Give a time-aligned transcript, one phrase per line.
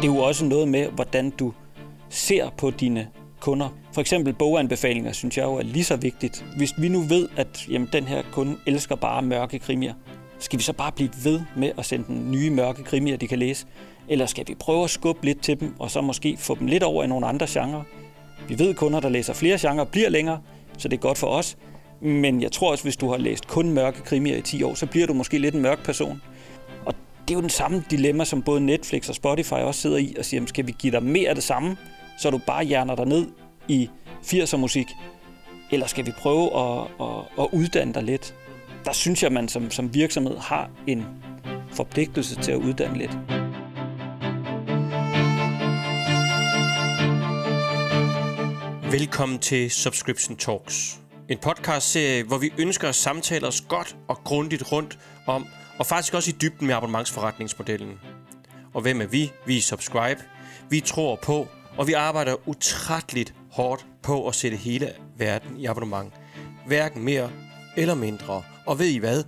[0.00, 1.52] Det er jo også noget med, hvordan du
[2.08, 3.08] ser på dine
[3.40, 3.68] kunder.
[3.92, 6.44] For eksempel boganbefalinger synes jeg jo er lige så vigtigt.
[6.56, 9.94] Hvis vi nu ved, at jamen, den her kunde elsker bare mørke krimier,
[10.38, 13.38] skal vi så bare blive ved med at sende den nye mørke krimier, de kan
[13.38, 13.66] læse?
[14.08, 16.82] Eller skal vi prøve at skubbe lidt til dem, og så måske få dem lidt
[16.82, 17.82] over i nogle andre genrer?
[18.48, 20.40] Vi ved, at kunder, der læser flere genrer, bliver længere,
[20.78, 21.56] så det er godt for os.
[22.00, 24.86] Men jeg tror også, hvis du har læst kun mørke krimier i 10 år, så
[24.86, 26.22] bliver du måske lidt en mørk person.
[27.30, 30.24] Det er jo den samme dilemma, som både Netflix og Spotify også sidder i, og
[30.24, 31.76] siger, skal vi give dig mere af det samme,
[32.18, 33.26] så du bare hjerner dig ned
[33.68, 33.90] i
[34.22, 34.86] 80'er musik?
[35.70, 38.34] Eller skal vi prøve at, at, at uddanne dig lidt?
[38.84, 41.06] Der synes jeg, man som, som virksomhed har en
[41.72, 43.18] forpligtelse til at uddanne lidt.
[48.92, 51.00] Velkommen til Subscription Talks.
[51.28, 55.46] En podcastserie, hvor vi ønsker at samtale os godt og grundigt rundt om,
[55.80, 58.00] og faktisk også i dybden med abonnementsforretningsmodellen.
[58.74, 59.32] Og hvem er vi?
[59.46, 60.20] Vi er Subscribe.
[60.70, 66.12] Vi tror på, og vi arbejder utrætteligt hårdt på at sætte hele verden i abonnement.
[66.66, 67.30] Hverken mere
[67.76, 68.42] eller mindre.
[68.66, 69.24] Og ved I hvad?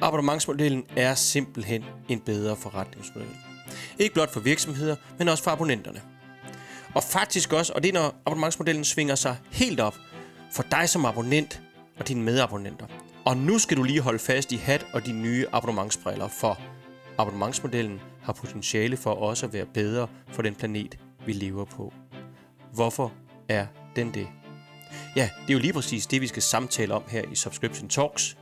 [0.00, 3.36] Abonnementsmodellen er simpelthen en bedre forretningsmodel.
[3.98, 6.02] Ikke blot for virksomheder, men også for abonnenterne.
[6.94, 9.96] Og faktisk også, og det er når abonnementsmodellen svinger sig helt op
[10.52, 11.62] for dig som abonnent
[11.98, 12.86] og dine medabonnenter.
[13.26, 16.60] Og nu skal du lige holde fast i hat og de nye abonnementsbriller, for
[17.18, 21.92] abonnementsmodellen har potentiale for også at være bedre for den planet, vi lever på.
[22.72, 23.12] Hvorfor
[23.48, 24.28] er den det?
[25.16, 28.36] Ja, det er jo lige præcis det, vi skal samtale om her i Subscription Talks.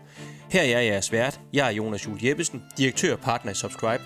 [0.51, 1.41] Her er jeg jeres vært.
[1.53, 4.03] Jeg er Jonas Jul Jeppesen, direktør og partner i Subscribe.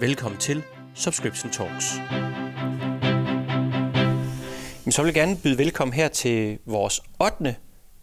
[0.00, 0.62] Velkommen til
[0.94, 1.84] Subscription Talks.
[4.90, 7.56] Så vil jeg gerne byde velkommen her til vores 8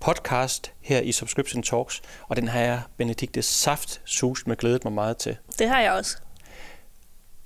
[0.08, 2.02] podcast her i Subscription Talks.
[2.27, 5.38] Og den har jeg, Benedikte Saft, sus med glædet mig meget til.
[5.59, 6.17] Det har jeg også.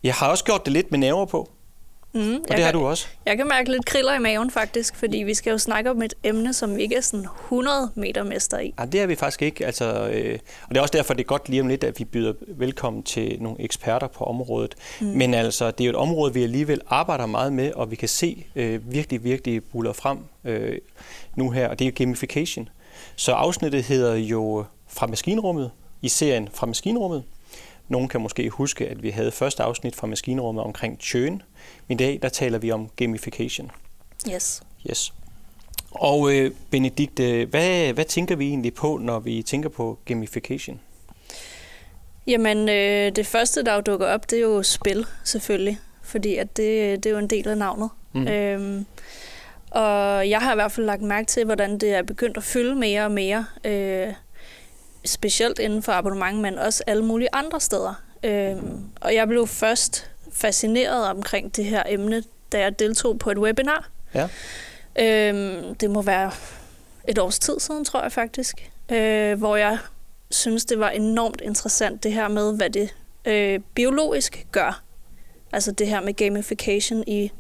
[0.04, 1.50] Jeg har også gjort det lidt med nerver på.
[2.14, 3.08] Mm, og det har kan, du også.
[3.26, 6.14] Jeg kan mærke lidt kriller i maven faktisk, fordi vi skal jo snakke om et
[6.24, 8.74] emne, som vi ikke er sådan 100 meter mester i.
[8.80, 9.66] Ja, det er vi faktisk ikke.
[9.66, 12.06] Altså, øh, og det er også derfor, det er godt lige om lidt, at vi
[12.06, 14.76] byder velkommen til nogle eksperter på området.
[15.02, 15.08] Mm.
[15.08, 18.10] Men altså, det er jo et område, vi alligevel arbejder meget med, og vi kan
[18.10, 20.78] se øh, virkelig, virkelig buller frem øh,
[21.36, 22.70] nu her, og det er gamification.
[23.16, 25.72] Så afsnittet hedder jo Fra Maskinrummet,
[26.02, 27.24] i serien Fra Maskinrummet.
[27.88, 31.42] Nogen kan måske huske, at vi havde første afsnit fra Maskinrummet omkring churn,
[31.92, 33.72] i dag der taler vi om gamification.
[34.34, 34.62] Yes.
[34.90, 35.14] Yes.
[35.92, 40.80] Og øh, Benedikte, hvad, hvad tænker vi egentlig på, når vi tænker på gamification?
[42.28, 45.80] Jamen, øh, det første, der jo dukker op, det er jo spil, selvfølgelig.
[46.04, 47.90] Fordi at det, det er jo en del af navnet.
[48.14, 48.28] Mm.
[48.28, 48.86] Øhm,
[49.72, 52.76] og jeg har i hvert fald lagt mærke til, hvordan det er begyndt at fylde
[52.76, 53.46] mere og mere.
[53.64, 54.14] Øh,
[55.06, 57.94] specielt inden for abonnement, men også alle mulige andre steder.
[58.24, 63.38] Øhm, og jeg blev først fascineret omkring det her emne, da jeg deltog på et
[63.38, 63.90] webinar.
[64.14, 64.28] Ja.
[65.00, 66.32] Øhm, det må være
[67.08, 69.78] et års tid siden, tror jeg faktisk, øh, hvor jeg
[70.32, 74.84] synes, det var enormt interessant det her med, hvad det øh, biologisk gør.
[75.54, 77.32] Altså det her med gamification i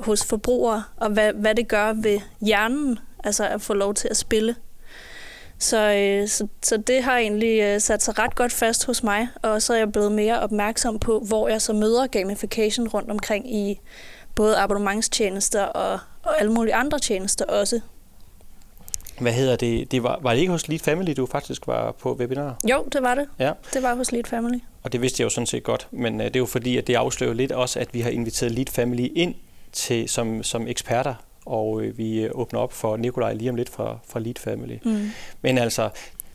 [0.00, 4.16] hos forbrugere, og hvad, hvad det gør ved hjernen, altså at få lov til at
[4.16, 4.56] spille.
[5.58, 9.28] Så, øh, så, så det har egentlig øh, sat sig ret godt fast hos mig,
[9.42, 13.54] og så er jeg blevet mere opmærksom på, hvor jeg så møder gamification rundt omkring
[13.54, 13.80] i
[14.34, 17.80] både abonnementstjenester og, og alle mulige andre tjenester også.
[19.20, 19.92] Hvad hedder det?
[19.92, 22.58] det var, var det ikke hos Lead Family, du faktisk var på webinar?
[22.70, 23.26] Jo, det var det.
[23.38, 23.52] Ja.
[23.74, 24.58] Det var hos Lead Family.
[24.82, 26.86] Og det vidste jeg jo sådan set godt, men øh, det er jo fordi, at
[26.86, 29.34] det afslører lidt også, at vi har inviteret Lead Family ind
[29.72, 31.14] til, som, som eksperter
[31.48, 34.76] og øh, vi øh, åbner op for Nikolaj lige om lidt fra, fra Lead Family.
[34.84, 35.10] Mm.
[35.42, 35.90] Men altså,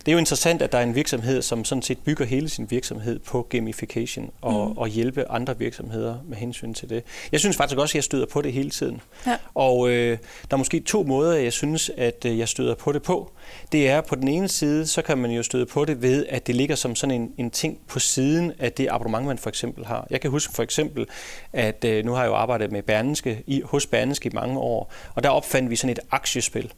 [0.05, 2.71] det er jo interessant, at der er en virksomhed, som sådan set bygger hele sin
[2.71, 4.77] virksomhed på gamification og, mm.
[4.77, 7.03] og hjælpe andre virksomheder med hensyn til det.
[7.31, 9.01] Jeg synes faktisk også, at jeg støder på det hele tiden.
[9.25, 9.37] Ja.
[9.53, 10.17] Og øh,
[10.51, 13.31] der er måske to måder, jeg synes, at øh, jeg støder på det på.
[13.71, 16.47] Det er på den ene side, så kan man jo støde på det ved, at
[16.47, 19.85] det ligger som sådan en, en ting på siden af det abonnement, man for eksempel
[19.85, 20.07] har.
[20.09, 21.05] Jeg kan huske for eksempel,
[21.53, 24.93] at øh, nu har jeg jo arbejdet med Berneske, i, hos Berneske i mange år,
[25.15, 26.73] og der opfandt vi sådan et aktiespil.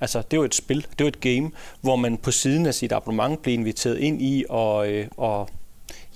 [0.00, 1.50] Altså, det var et spil, det var et game,
[1.80, 5.48] hvor man på siden af sit abonnement blev inviteret ind i og, øh, og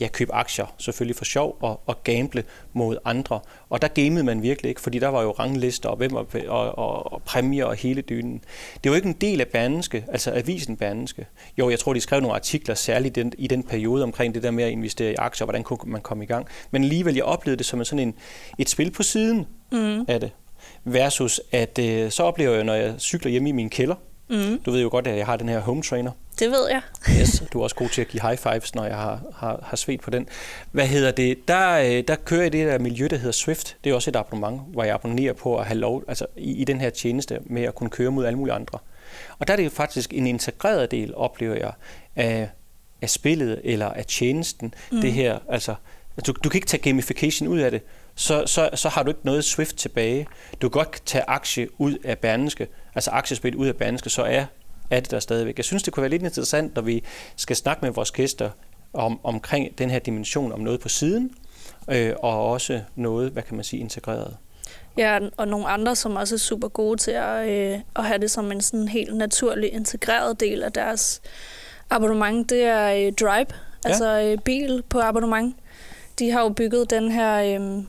[0.00, 3.40] ja, købe aktier, selvfølgelig for sjov, og, og gamble mod andre.
[3.70, 6.78] Og der gamede man virkelig ikke, fordi der var jo ranglister og, hvem og, og,
[6.78, 8.40] og, og præmier og hele dynen.
[8.84, 11.26] Det var ikke en del af Berneske, altså avisen Berneske.
[11.58, 14.50] Jo, jeg tror, de skrev nogle artikler særligt den, i den periode omkring det der
[14.50, 16.46] med at investere i aktier, og hvordan kunne man komme i gang.
[16.70, 18.14] Men alligevel, jeg oplevede det som sådan en,
[18.58, 20.04] et spil på siden mm.
[20.08, 20.30] af det
[20.84, 23.94] versus at øh, så oplever jeg, når jeg cykler hjemme i min kælder,
[24.28, 24.60] mm.
[24.66, 26.82] du ved jo godt, at jeg har den her home trainer, Det ved jeg.
[27.20, 29.76] yes, du er også god til at give high fives, når jeg har, har, har
[29.76, 30.28] svedt på den.
[30.72, 31.48] Hvad hedder det?
[31.48, 33.76] Der, øh, der kører jeg det der miljø, der hedder Swift.
[33.84, 36.64] Det er også et abonnement, hvor jeg abonnerer på at have lov, altså i, i
[36.64, 38.78] den her tjeneste, med at kunne køre mod alle mulige andre.
[39.38, 41.72] Og der er det faktisk en integreret del, oplever jeg,
[42.16, 42.48] af,
[43.02, 44.74] af spillet eller af tjenesten.
[44.92, 45.00] Mm.
[45.00, 45.74] Det her, altså,
[46.26, 47.82] du, du kan ikke tage gamification ud af det,
[48.14, 50.26] så, så, så har du ikke noget Swift tilbage.
[50.62, 54.46] Du kan godt tage aktie ud af Berneske, altså aktiespil ud af Berneske, så er,
[54.90, 55.56] er det der stadigvæk.
[55.56, 57.04] Jeg synes, det kunne være lidt interessant, når vi
[57.36, 58.50] skal snakke med vores gæster
[58.92, 61.30] om, omkring den her dimension om noget på siden,
[61.90, 64.36] øh, og også noget, hvad kan man sige, integreret.
[64.98, 68.30] Ja, og nogle andre, som også er super gode til at, øh, at have det
[68.30, 71.22] som en sådan helt naturlig integreret del af deres
[71.90, 73.44] abonnement, det er øh, Drive, ja.
[73.84, 75.56] altså øh, bil på abonnement.
[76.18, 77.84] De har jo bygget den her øh,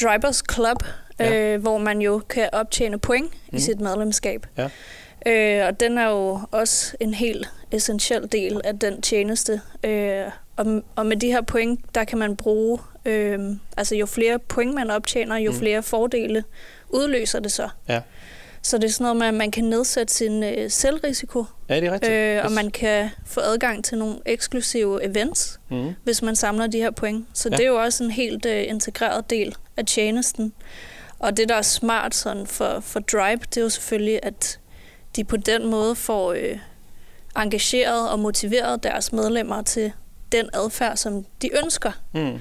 [0.00, 0.84] Drivers Club,
[1.20, 1.54] ja.
[1.54, 3.56] øh, hvor man jo kan optjene point mm.
[3.56, 4.46] i sit medlemskab.
[4.58, 4.68] Ja.
[5.26, 9.60] Øh, og den er jo også en helt essentiel del af den tjeneste.
[9.84, 10.24] Øh,
[10.56, 13.40] og, og med de her point, der kan man bruge, øh,
[13.76, 15.58] altså jo flere point man optjener, jo mm.
[15.58, 16.44] flere fordele
[16.88, 17.68] udløser det så.
[17.88, 18.00] Ja.
[18.62, 21.44] Så det er sådan noget med, at man kan nedsætte sin øh, selvrisiko.
[21.68, 22.12] Ja, det er rigtigt.
[22.12, 25.94] Øh, og man kan få adgang til nogle eksklusive events, mm.
[26.04, 27.26] hvis man samler de her point.
[27.34, 27.56] Så ja.
[27.56, 30.52] det er jo også en helt øh, integreret del af tjenesten.
[31.18, 34.58] Og det, der er smart sådan for, for Drive, det er jo selvfølgelig, at
[35.16, 36.58] de på den måde får øh,
[37.36, 39.92] engageret og motiveret deres medlemmer til
[40.32, 41.92] den adfærd, som de ønsker.
[42.14, 42.40] Mm.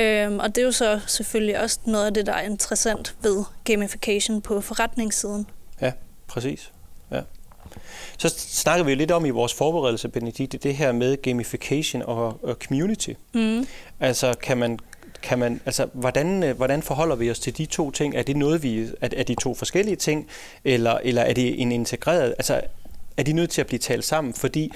[0.00, 3.44] Øhm, og det er jo så selvfølgelig også noget af det, der er interessant ved
[3.64, 5.46] gamification på forretningssiden.
[5.82, 5.92] Ja,
[6.26, 6.72] præcis.
[7.10, 7.20] Ja.
[8.18, 12.56] Så snakker vi lidt om i vores forberedelse, Benedikte, det her med gamification og, og
[12.66, 13.10] community.
[13.34, 13.66] Mm.
[14.00, 14.78] Altså, kan man,
[15.22, 18.16] kan man, altså, hvordan, øh, hvordan forholder vi os til de to ting?
[18.16, 20.28] Er det noget, vi, er, er de to forskellige ting,
[20.64, 22.60] eller, eller er det en integreret, altså,
[23.16, 24.34] er de nødt til at blive talt sammen?
[24.34, 24.72] Fordi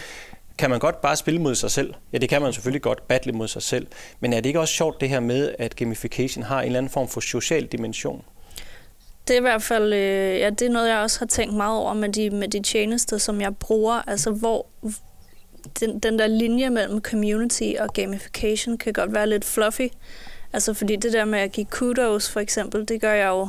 [0.58, 1.94] kan man godt bare spille mod sig selv?
[2.12, 3.86] Ja, det kan man selvfølgelig godt, battle mod sig selv.
[4.20, 6.90] Men er det ikke også sjovt det her med, at gamification har en eller anden
[6.90, 8.24] form for social dimension?
[9.28, 11.78] Det er i hvert fald, øh, ja, det er noget, jeg også har tænkt meget
[11.78, 14.08] over med de, med de tjenester, som jeg bruger.
[14.08, 14.67] Altså, hvor
[15.81, 19.88] den, den der linje mellem community og gamification kan godt være lidt fluffy.
[20.52, 23.49] Altså, fordi det der med at give kudos, for eksempel, det gør jeg jo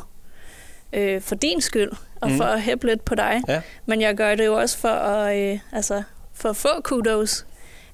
[0.94, 1.92] øh, for din skyld,
[2.22, 2.38] og mm.
[2.38, 3.42] for at hæppe lidt på dig.
[3.48, 3.62] Ja.
[3.86, 6.04] Men jeg gør det jo også for at, øh, altså,
[6.34, 7.46] for at få kudos.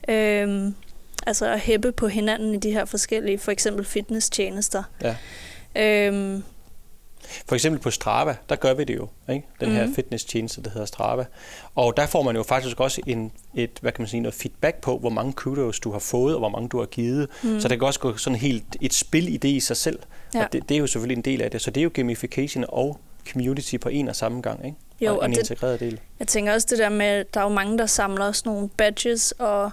[0.07, 0.75] Øhm,
[1.27, 4.83] altså at hæppe på hinanden i de her forskellige, for eksempel fitness-tjenester.
[5.03, 5.15] Ja.
[5.75, 6.43] Øhm,
[7.47, 9.47] for eksempel på Strava, der gør vi det jo, ikke?
[9.59, 9.75] den mm.
[9.75, 9.95] her mhm.
[9.95, 11.25] fitness-tjeneste, der hedder Strava.
[11.75, 14.81] Og der får man jo faktisk også en, et, hvad kan man sige, noget feedback
[14.81, 17.29] på, hvor mange kudos du har fået, og hvor mange du har givet.
[17.43, 17.59] Mm.
[17.59, 19.99] Så der kan også gå sådan helt et spil i det i sig selv.
[20.33, 20.45] Ja.
[20.45, 21.61] Og det, det er jo selvfølgelig en del af det.
[21.61, 22.99] Så det er jo gamification og
[23.31, 24.77] community på en og samme gang, ikke?
[25.01, 25.99] Jo, og, og en det, integreret del.
[26.19, 29.31] Jeg tænker også det der med, der er jo mange, der samler også nogle badges
[29.31, 29.71] og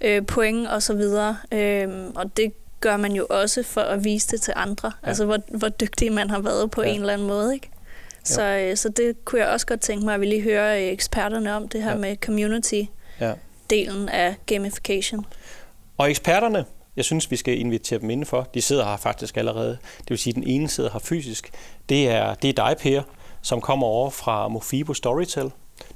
[0.00, 4.28] øh, point og så videre, øh, og det gør man jo også for at vise
[4.28, 5.08] det til andre, ja.
[5.08, 6.88] altså hvor, hvor dygtig man har været på ja.
[6.88, 7.70] en eller anden måde, ikke?
[8.24, 11.54] Så, øh, så det kunne jeg også godt tænke mig, at vi lige hører eksperterne
[11.56, 11.96] om, det her ja.
[11.96, 14.16] med community-delen ja.
[14.16, 15.26] af gamification.
[15.98, 16.64] Og eksperterne,
[16.96, 18.48] jeg synes, vi skal invitere dem indenfor.
[18.54, 19.78] De sidder her faktisk allerede.
[19.98, 21.50] Det vil sige, at den ene sidder her fysisk.
[21.88, 23.02] Det er, det er dig, Per,
[23.42, 25.50] som kommer over fra Mofibo Storytel.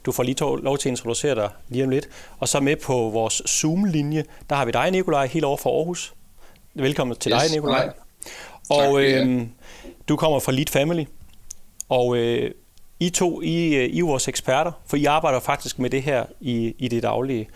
[0.04, 2.08] Du får lige lov til at introducere dig lige om lidt.
[2.38, 6.14] Og så med på vores Zoom-linje, der har vi dig, Nikolaj, helt over fra Aarhus.
[6.78, 7.92] Velkommen til yes, dig, Nikolaj.
[8.70, 9.46] Og øh,
[10.08, 11.04] du kommer fra Lead Family.
[11.88, 12.50] Og øh,
[13.00, 16.24] I to, I, øh, I er vores eksperter, for I arbejder faktisk med det her
[16.40, 17.48] i, i det daglige.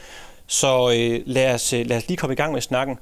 [0.46, 2.98] Så øh, lad, os, øh, lad os lige komme i gang med snakken.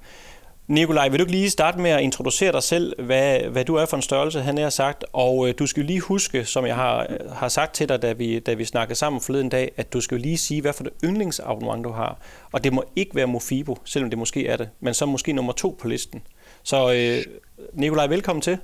[0.69, 3.87] Nikolaj, vil du ikke lige starte med at introducere dig selv, hvad, hvad du er
[3.87, 7.07] for en størrelse, han har sagt, og øh, du skal lige huske, som jeg har,
[7.33, 10.21] har sagt til dig, da vi, da vi snakkede sammen forleden dag, at du skal
[10.21, 12.19] lige sige, hvad for det yndlingsabonnement du har.
[12.53, 15.53] Og det må ikke være Mofibo, selvom det måske er det, men så måske nummer
[15.53, 16.23] to på listen.
[16.63, 17.35] Så øh,
[17.73, 18.59] Nikolaj, velkommen til.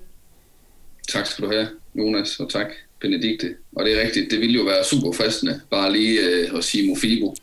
[1.09, 2.67] Tak skal du have, Jonas, og tak
[3.05, 3.49] Benedikte.
[3.77, 6.89] Og det er rigtigt, det ville jo være super fristende, bare lige øh, at sige
[6.89, 7.35] Mofibo.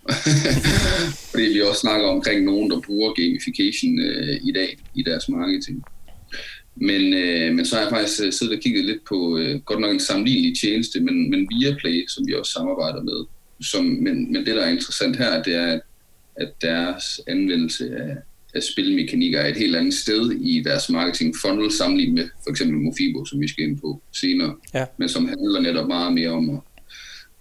[1.31, 5.83] Fordi vi også snakker omkring nogen, der bruger gamification øh, i dag i deres marketing.
[6.75, 9.79] Men, øh, men så har jeg faktisk øh, siddet og kigget lidt på, øh, godt
[9.79, 13.25] nok en sammenlignelig tjeneste, men, men Viaplay, som vi også samarbejder med.
[13.61, 15.79] Som, men, men det, der er interessant her, det er,
[16.35, 21.71] at deres anvendelse af af spilmekanikker er et helt andet sted i deres marketing funnel
[21.71, 24.85] sammenlignet med for eksempel Mofibo, som vi skal ind på senere, ja.
[24.97, 26.59] men som handler netop meget mere om at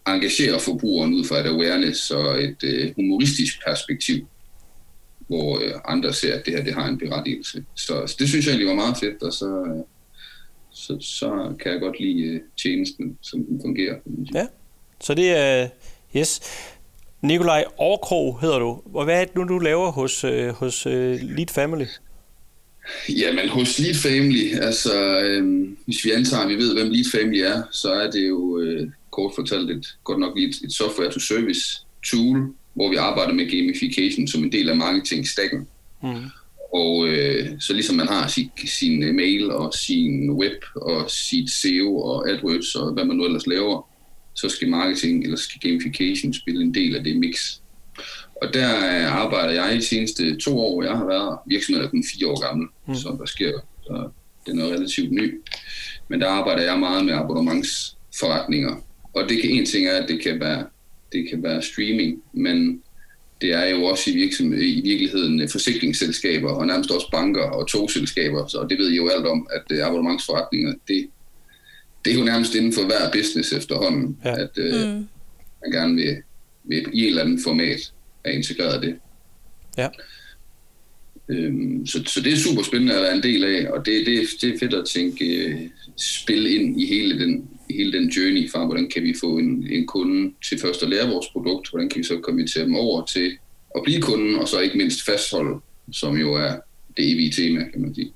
[0.07, 4.27] engagere forbrugeren ud fra et awareness og et øh, humoristisk perspektiv,
[5.27, 7.65] hvor øh, andre ser, at det her det har en berettigelse.
[7.77, 9.85] Så, så det synes jeg egentlig var meget fedt, og så, øh,
[10.73, 13.97] så, så kan jeg godt lide øh, tjenesten, som den fungerer.
[14.35, 14.47] Ja,
[15.01, 15.69] så det er,
[16.17, 16.41] yes.
[17.23, 18.81] Nikolaj Overkrog hedder du.
[18.95, 21.85] Og hvad er det nu, du laver hos, øh, hos øh, Lead Family?
[23.09, 27.39] Jamen, hos Lead Family, altså, øh, hvis vi antager, at vi ved, hvem Lead Family
[27.39, 32.55] er, så er det jo øh, kort fortalt et, godt nok et, et software-to-service tool,
[32.75, 35.69] hvor vi arbejder med gamification som en del af marketing-stacken.
[36.03, 36.25] Mm.
[36.75, 41.97] Og øh, så ligesom man har sin, sin mail og sin web og sit SEO
[41.97, 43.90] og AdWords og hvad man nu ellers laver,
[44.41, 47.57] så skal marketing eller skal gamification spille en del af det mix.
[48.43, 48.69] Og der
[49.07, 52.47] arbejder jeg i de seneste to år, jeg har været virksomheden er kun fire år
[52.47, 52.95] gammel, mm.
[52.95, 54.11] så der sker, så
[54.47, 55.41] den er relativt ny.
[56.09, 58.77] Men der arbejder jeg meget med abonnementsforretninger.
[59.15, 60.67] Og det kan en ting er, at det kan være,
[61.13, 62.83] det kan være streaming, men
[63.41, 68.47] det er jo også i, virksomhed, i virkeligheden forsikringsselskaber og nærmest også banker og togselskaber,
[68.47, 71.07] så det ved I jo alt om, at øh, abonnementsforretninger, det,
[72.05, 74.43] det er jo nærmest inden for hver business efterhånden, ja.
[74.43, 75.09] at uh, mm.
[75.63, 76.17] man gerne vil,
[76.65, 77.93] vil i et eller andet format
[78.25, 78.97] er integreret det.
[79.79, 79.89] Ja.
[81.29, 84.29] Øhm, så, så det er super spændende at være en del af, og det, det,
[84.41, 85.61] det er fedt at tænke uh,
[85.97, 89.67] spil ind i hele den, i hele den journey fra, hvordan kan vi få en,
[89.71, 93.05] en kunde til først at lære vores produkt, hvordan kan vi så kommentere dem over
[93.05, 93.39] til
[93.77, 95.61] at blive kunden, og så ikke mindst fastholde,
[95.93, 96.57] som jo er
[96.97, 98.13] det evige tema, kan man sige.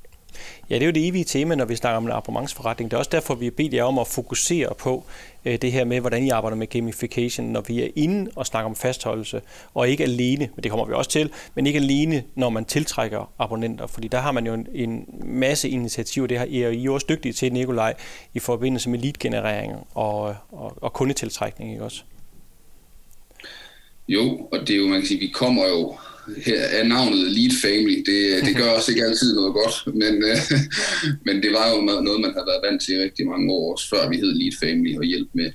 [0.74, 2.90] Ja, det er jo det evige tema, når vi snakker om en abonnementsforretning.
[2.90, 5.04] Det er også derfor, vi har bedt jer om at fokusere på
[5.44, 8.68] øh, det her med, hvordan I arbejder med gamification, når vi er inde og snakker
[8.70, 9.40] om fastholdelse,
[9.74, 13.32] og ikke alene, men det kommer vi også til, men ikke alene, når man tiltrækker
[13.38, 16.86] abonnenter, fordi der har man jo en, en masse initiativer, det har I, og I
[16.86, 17.94] er også dygtige til, Nikolaj,
[18.34, 22.02] i forbindelse med lead-generering og, og, og kundetiltrækning, ikke også?
[24.08, 25.96] Jo, og det er jo, man kan sige, vi kommer jo
[26.46, 27.96] her er navnet Lead Family.
[28.06, 30.36] Det, det gør også ikke altid noget godt, men, øh,
[31.26, 34.08] men det var jo noget, man har været vant til i rigtig mange år, før
[34.08, 35.50] vi hed Lead Family og hjælp med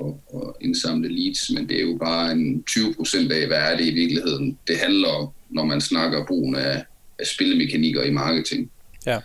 [0.00, 3.76] at, at indsamle leads, men det er jo bare en 20 procent af, hvad er
[3.76, 6.84] det i virkeligheden, det handler om, når man snakker brugen af,
[7.18, 8.70] af spillemekanikker i marketing.
[9.06, 9.20] Ja.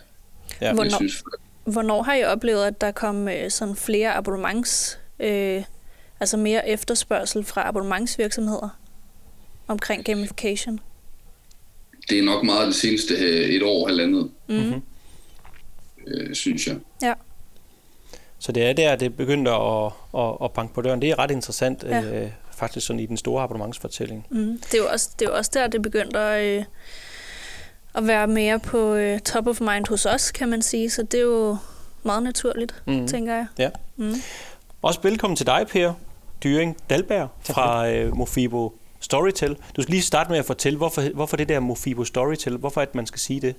[0.60, 0.74] ja.
[0.74, 1.24] Hvornår, synes,
[1.64, 5.62] hvornår har I oplevet, at der kom øh, sådan flere abonnements, øh,
[6.20, 8.85] altså mere efterspørgsel fra abonnementsvirksomheder?
[9.68, 10.80] Omkring gamification?
[12.10, 14.82] Det er nok meget det seneste øh, et år, halvandet, mm-hmm.
[16.06, 16.76] øh, synes jeg.
[17.02, 17.14] Ja.
[18.38, 21.02] Så det er der, det begyndte at, at, at banke på døren.
[21.02, 22.02] Det er ret interessant, ja.
[22.02, 24.26] øh, faktisk sådan i den store abonnementsfortælling.
[24.30, 24.60] Mm.
[24.62, 26.64] Det, er jo også, det er jo også der, det begyndte at, øh,
[27.94, 30.90] at være mere på øh, top of mind hos os, kan man sige.
[30.90, 31.56] Så det er jo
[32.02, 33.08] meget naturligt, mm.
[33.08, 33.46] tænker jeg.
[33.58, 33.70] Ja.
[33.96, 34.14] Mm.
[34.82, 35.92] Også velkommen til dig, Per
[36.44, 39.56] Dyring Dalberg fra øh, Mofibo Storytel.
[39.76, 42.94] Du skal lige starte med at fortælle, hvorfor, hvorfor det der Mofibo Storytel, hvorfor at
[42.94, 43.54] man skal sige det?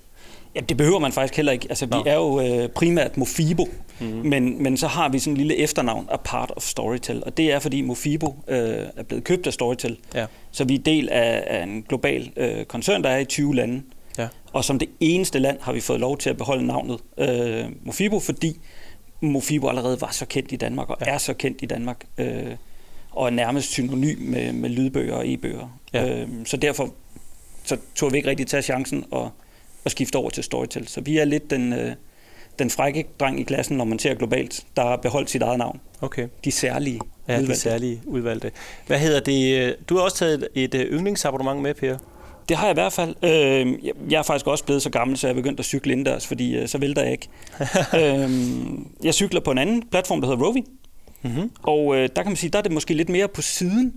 [0.56, 1.66] Ja, det behøver man faktisk heller ikke.
[1.70, 2.04] Altså, vi Nå.
[2.06, 4.30] er jo øh, primært Mofibo, mm-hmm.
[4.30, 7.54] men, men så har vi sådan en lille efternavn, A Part of Storytel, og det
[7.54, 8.58] er, fordi Mofibo øh,
[8.98, 9.98] er blevet købt af Storytel.
[10.16, 10.26] Ja.
[10.52, 13.82] Så vi er del af, af en global øh, koncern, der er i 20 lande.
[14.18, 14.28] Ja.
[14.54, 18.20] Og som det eneste land har vi fået lov til at beholde navnet øh, Mofibo,
[18.20, 18.60] fordi
[19.22, 21.14] Mofibo allerede var så kendt i Danmark, og ja.
[21.14, 22.06] er så kendt i Danmark.
[22.18, 22.56] Øh,
[23.18, 25.80] og er nærmest synonym med, med lydbøger og e-bøger.
[25.94, 26.22] Ja.
[26.22, 26.90] Øhm, så derfor
[27.64, 29.30] så tog vi ikke rigtig tage chancen og,
[29.86, 30.88] og skifte over til Storytel.
[30.88, 31.92] Så vi er lidt den, øh,
[32.60, 35.80] den frække dreng i klassen, når man ser globalt, der har beholdt sit eget navn.
[36.02, 36.28] Okay.
[36.46, 37.54] De særlige Ja, udvalgte.
[37.54, 38.52] de særlige udvalgte.
[38.88, 39.76] Hvad hedder det?
[39.90, 41.98] Du har også taget et yndlingsabonnement med, Per.
[42.50, 43.16] Det har jeg i hvert fald.
[43.24, 43.74] Øh,
[44.12, 46.58] jeg er faktisk også blevet så gammel, så jeg er begyndt at cykle indendørs, fordi
[46.58, 47.28] øh, så vælter jeg ikke.
[48.02, 48.32] øh,
[49.04, 50.64] jeg cykler på en anden platform, der hedder Rovi.
[51.22, 51.52] Mm-hmm.
[51.64, 53.94] Og øh, der kan man sige, der er det måske lidt mere på siden.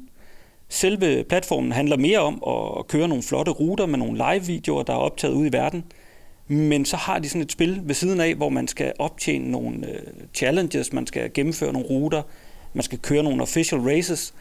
[0.68, 2.42] Selve platformen handler mere om
[2.78, 5.84] at køre nogle flotte ruter med nogle live-videoer, der er optaget ude i verden.
[6.48, 9.88] Men så har de sådan et spil ved siden af, hvor man skal optjene nogle
[9.88, 10.02] øh,
[10.34, 12.22] challenges, man skal gennemføre nogle ruter,
[12.74, 14.34] man skal køre nogle official races,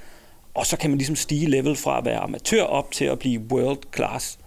[0.54, 3.42] og så kan man ligesom stige level fra at være amatør op til at blive
[3.52, 4.40] world class.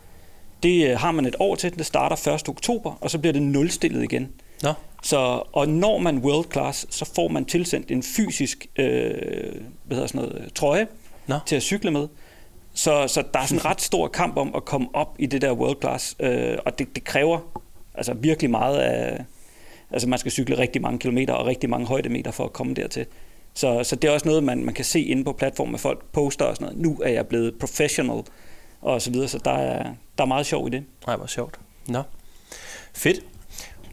[0.62, 2.49] Det øh, har man et år til, det starter 1.
[2.49, 4.29] oktober, og så bliver det nulstillet igen.
[4.62, 4.73] Nå.
[5.02, 9.54] Så, og når man world class, så får man tilsendt en fysisk øh,
[9.85, 10.87] hvad hedder sådan noget, trøje
[11.26, 11.35] Nå.
[11.47, 12.09] til at cykle med.
[12.75, 15.42] Så, så der er sådan en ret stor kamp om at komme op i det
[15.42, 17.38] der world class, øh, og det, det kræver
[17.94, 19.25] altså virkelig meget af...
[19.90, 23.06] Altså man skal cykle rigtig mange kilometer og rigtig mange højdemeter for at komme dertil.
[23.54, 26.04] Så, så det er også noget, man, man kan se inde på platformen, at folk
[26.12, 26.82] poster og sådan noget.
[26.82, 28.23] Nu er jeg blevet professional
[28.80, 29.82] og så videre, så der er,
[30.18, 30.85] der er meget sjov i det.
[31.06, 31.61] Nej, hvor sjovt.
[31.88, 32.02] Nå.
[32.94, 33.25] Fedt.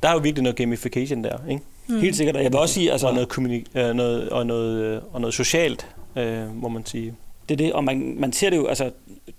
[0.04, 1.62] Der er jo virkelig noget gamification der, ikke?
[1.88, 2.00] Mm.
[2.02, 2.92] Helt sikkert, og jeg vil også sige...
[2.92, 6.86] Altså, og, noget kommunik- øh, noget, og, noget, øh, og noget socialt, øh, må man
[6.86, 7.14] sige.
[7.50, 8.92] Det er det, og man, man ser det jo, altså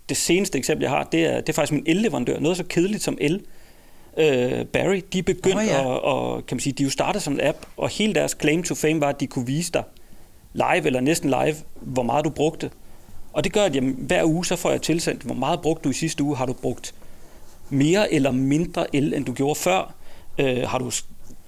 [0.08, 2.40] det seneste eksempel, jeg har, det er, det er faktisk min elleverandør.
[2.40, 3.40] Noget så kedeligt som el.
[4.16, 5.80] Øh, Barry, de begyndte oh, ja.
[5.80, 8.62] at, og, kan man sige, de jo startede som en app, og hele deres claim
[8.62, 9.82] to fame var, at de kunne vise dig
[10.52, 12.70] live eller næsten live, hvor meget du brugte.
[13.32, 15.90] Og det gør, at jamen, hver uge så får jeg tilsendt, hvor meget brugte du
[15.90, 16.36] i sidste uge.
[16.36, 16.94] Har du brugt
[17.70, 19.94] mere eller mindre el, end du gjorde før?
[20.38, 20.90] Øh, har du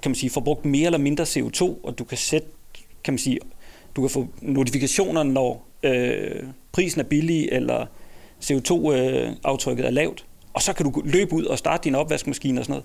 [0.02, 2.48] kan man sige, forbrugt mere eller mindre CO2, og du kan sætte,
[3.04, 3.38] kan man sige,
[3.96, 7.86] du kan få notifikationer, når øh, prisen er billig, eller
[8.44, 10.24] CO2-aftrykket øh, er lavt.
[10.52, 12.84] Og så kan du løbe ud og starte din opvaskemaskine og sådan noget.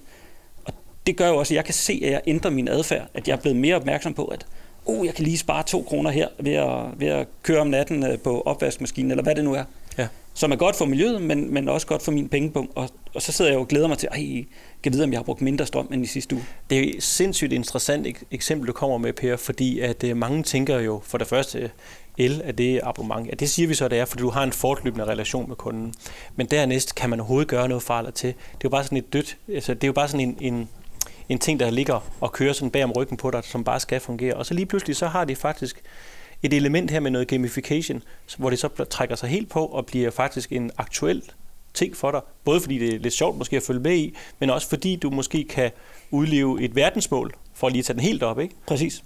[0.66, 0.74] Og
[1.08, 3.08] det gør jo også, at jeg kan se, at jeg ændrer min adfærd.
[3.14, 4.46] At jeg er blevet mere opmærksom på, at
[4.86, 8.06] oh, jeg kan lige spare to kroner her ved at, ved at køre om natten
[8.06, 9.64] øh, på opvaskemaskinen, eller hvad det nu er.
[10.38, 12.72] Som er godt for miljøet, men, men også godt for min pengepunkt.
[12.76, 14.20] Og, og så sidder jeg og glæder mig til, at
[14.84, 16.46] kan vide, om jeg har brugt mindre strøm end i sidste uge.
[16.70, 20.80] Det er et sindssygt interessant eksempel, du kommer med, Per, fordi at øh, mange tænker
[20.80, 21.72] jo for det første,
[22.18, 23.28] el er det abonnement.
[23.28, 25.94] Ja, det siger vi så, det er, fordi du har en fortløbende relation med kunden.
[26.36, 28.30] Men dernæst kan man overhovedet gøre noget farligt eller til.
[28.30, 30.70] Det er jo bare sådan et dødt, altså det er jo bare sådan en, en,
[31.30, 34.00] en ting, der ligger og kører sådan bag om ryggen på dig, som bare skal
[34.00, 34.34] fungere.
[34.34, 35.82] Og så lige pludselig, så har de faktisk
[36.44, 38.04] et element her med noget gamification,
[38.38, 41.22] hvor det så trækker sig helt på og bliver faktisk en aktuel
[41.74, 42.22] ting for dig.
[42.44, 45.10] Både fordi det er lidt sjovt måske at følge med i, men også fordi du
[45.10, 45.72] måske kan
[46.12, 48.56] udleve et verdensmål, for at lige tage den helt op, ikke?
[48.68, 49.04] Præcis.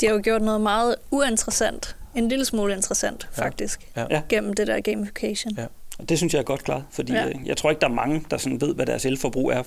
[0.00, 4.06] De har jo gjort noget meget uinteressant, en lille smule interessant faktisk, ja.
[4.10, 4.22] Ja.
[4.28, 5.54] gennem det der gamification.
[5.58, 5.66] Ja.
[6.08, 7.28] Det synes jeg er godt klart, fordi ja.
[7.28, 9.62] Øh, jeg tror ikke, der er mange, der sådan ved, hvad deres elforbrug er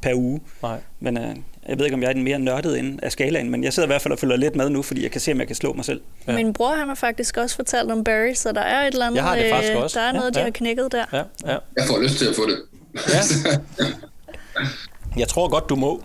[0.00, 0.40] per uge.
[0.62, 0.80] Nej.
[1.00, 1.36] Men øh,
[1.68, 3.86] jeg ved ikke, om jeg er den mere nørdede ende af skalaen, men jeg sidder
[3.86, 5.56] i hvert fald og følger lidt med nu, fordi jeg kan se, om jeg kan
[5.56, 6.00] slå mig selv.
[6.26, 6.34] Ja.
[6.34, 9.16] Min bror han har faktisk også fortalt om Barry, så der er et eller andet,
[9.16, 9.98] jeg har det faktisk øh, også.
[9.98, 11.04] der er noget, ja, de har knækket der.
[11.12, 11.22] Ja,
[11.52, 11.58] ja.
[11.76, 12.58] Jeg får lyst til at få det.
[12.94, 13.20] Ja.
[15.20, 16.02] jeg tror godt, du må.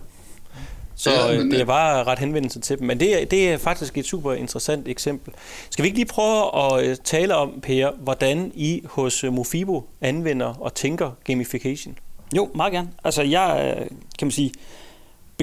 [0.95, 2.87] Så ja, men, det er bare ret henvendelse til dem.
[2.87, 5.33] Men det er, det er faktisk et super interessant eksempel.
[5.69, 10.53] Skal vi ikke lige prøve at øh, tale om, Per, hvordan I hos Mofibo anvender
[10.61, 11.97] og tænker gamification?
[12.35, 12.89] Jo, meget gerne.
[13.03, 13.87] Altså jeg, øh,
[14.19, 14.51] kan man sige,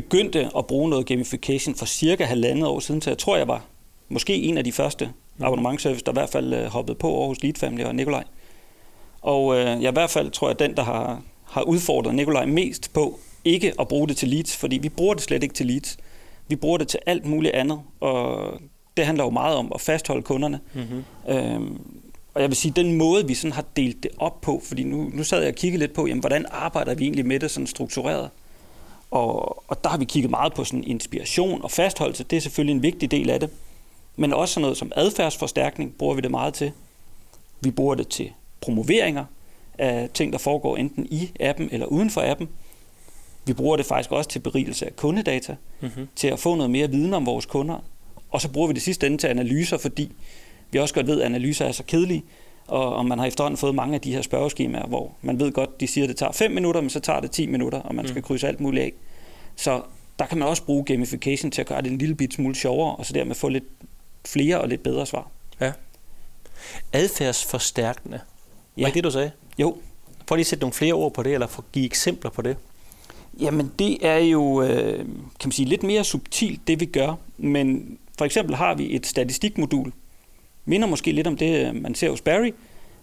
[0.01, 3.65] begyndte at bruge noget gamification for cirka halvandet år siden, så jeg tror, jeg var
[4.09, 5.45] måske en af de første mm.
[5.45, 8.25] abonnementservice, der i hvert fald øh, hoppede på over hos Lead Family og Nikolaj.
[9.23, 12.93] Og øh, jeg i hvert fald tror jeg, den, der har, har udfordret Nikolaj mest
[12.93, 15.97] på ikke at bruge det til leads, fordi vi bruger det slet ikke til leads.
[16.49, 18.53] Vi bruger det til alt muligt andet, og
[18.97, 20.61] det handler jo meget om at fastholde kunderne.
[20.75, 21.05] Mm-hmm.
[21.29, 21.81] Øhm,
[22.35, 25.11] og jeg vil sige, den måde, vi sådan har delt det op på, fordi nu,
[25.15, 27.67] nu sad jeg og kiggede lidt på, jamen, hvordan arbejder vi egentlig med det sådan
[27.67, 28.31] struktureret?
[29.11, 32.25] Og, og der har vi kigget meget på sådan inspiration og fastholdelse.
[32.25, 33.51] Det er selvfølgelig en vigtig del af det.
[34.17, 36.73] Men også sådan noget som adfærdsforstærkning bruger vi det meget til.
[37.61, 39.25] Vi bruger det til promoveringer
[39.79, 42.49] af ting, der foregår enten i appen eller uden for appen.
[43.45, 46.09] Vi bruger det faktisk også til berigelse af kundedata, mm-hmm.
[46.17, 47.85] til at få noget mere viden om vores kunder.
[48.31, 50.13] Og så bruger vi det sidste ende til analyser, fordi
[50.71, 52.23] vi også godt ved, at analyser er så kedelige,
[52.71, 55.81] og, og man har efterhånden fået mange af de her spørgeskemaer, hvor man ved godt,
[55.81, 58.09] de siger, at det tager 5 minutter, men så tager det 10 minutter, og man
[58.09, 58.23] skal mm.
[58.23, 58.93] krydse alt muligt af.
[59.57, 59.83] Så
[60.19, 62.97] der kan man også bruge gamification til at gøre det en lille bit smule sjovere,
[62.97, 63.65] og så dermed få lidt
[64.27, 65.31] flere og lidt bedre svar.
[65.61, 65.73] Ja.
[66.93, 68.21] Adfærdsforstærkende.
[68.77, 68.83] Ja.
[68.83, 69.31] Var det det, du sagde?
[69.59, 69.77] Jo.
[70.27, 72.57] Prøv lige at sætte nogle flere ord på det, eller få give eksempler på det.
[73.41, 75.07] Jamen, det er jo, øh, kan
[75.45, 77.15] man sige, lidt mere subtilt, det vi gør.
[77.39, 79.93] Men for eksempel har vi et statistikmodul,
[80.71, 82.53] minder måske lidt om det, øh, man ser hos Barry,